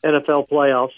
[0.04, 0.90] NFL playoffs?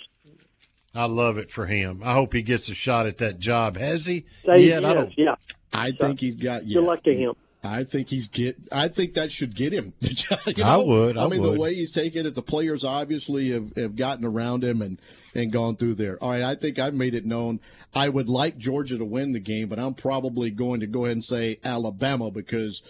[0.95, 2.03] I love it for him.
[2.05, 3.77] I hope he gets a shot at that job.
[3.77, 4.27] Has he?
[4.45, 4.85] Say yet?
[4.85, 5.13] I don't.
[5.17, 5.37] Yeah.
[5.73, 6.67] I so, think he's got.
[6.67, 6.81] Yeah.
[6.81, 7.35] Good luck to him.
[7.65, 8.57] I think he's get.
[8.73, 9.93] I think that should get him.
[10.01, 10.15] you
[10.59, 10.65] know?
[10.65, 11.17] I would.
[11.17, 11.55] I, I mean, would.
[11.55, 15.01] the way he's taken it, the players obviously have, have gotten around him and
[15.35, 16.23] and gone through there.
[16.23, 17.61] All right, I think I've made it known.
[17.95, 21.13] I would like Georgia to win the game, but I'm probably going to go ahead
[21.13, 22.83] and say Alabama because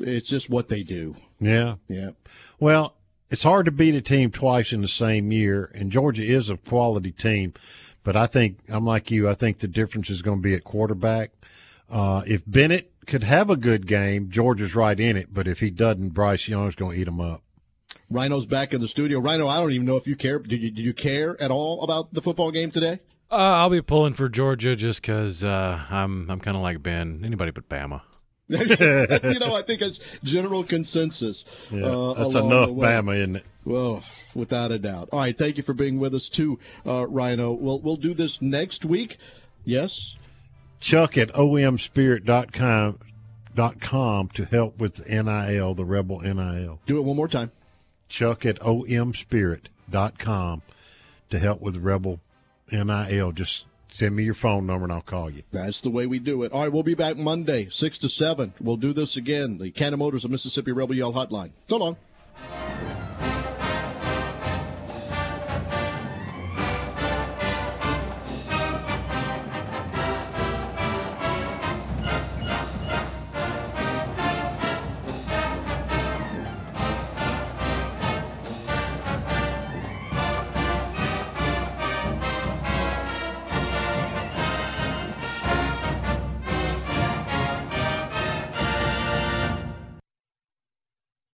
[0.00, 1.16] it's just what they do.
[1.40, 1.76] Yeah.
[1.88, 2.10] Yeah.
[2.58, 2.96] Well,
[3.30, 6.56] it's hard to beat a team twice in the same year, and Georgia is a
[6.56, 7.54] quality team.
[8.02, 9.28] But I think I'm like you.
[9.28, 11.32] I think the difference is going to be at quarterback.
[11.88, 15.32] Uh, if Bennett could have a good game, Georgia's right in it.
[15.32, 17.42] But if he doesn't, Bryce Young's going to eat him up.
[18.08, 19.20] Rhino's back in the studio.
[19.20, 20.38] Rhino, I don't even know if you care.
[20.38, 23.00] Did you, did you care at all about the football game today?
[23.30, 27.22] Uh, I'll be pulling for Georgia just because uh, I'm I'm kind of like Ben.
[27.24, 28.02] Anybody but Bama.
[28.50, 31.44] you know, I think it's general consensus.
[31.70, 33.46] Yeah, uh, that's enough, Bama, isn't it?
[33.64, 34.02] Well,
[34.34, 35.10] without a doubt.
[35.12, 37.52] All right, thank you for being with us too, uh, Rhino.
[37.52, 39.18] We'll we'll do this next week.
[39.64, 40.16] Yes.
[40.80, 42.98] Chuck at omspirit.com
[43.54, 46.80] dot com to help with NIL, the Rebel NIL.
[46.86, 47.52] Do it one more time.
[48.08, 50.62] Chuck at omspirit.com
[51.30, 52.20] to help with Rebel
[52.72, 53.32] NIL.
[53.32, 55.42] Just send me your phone number and I'll call you.
[55.52, 56.52] That's the way we do it.
[56.52, 58.54] All right, we'll be back Monday, 6 to 7.
[58.60, 59.58] We'll do this again.
[59.58, 61.50] The Cannon Motors of Mississippi Rebel Yell Hotline.
[61.66, 61.96] So long.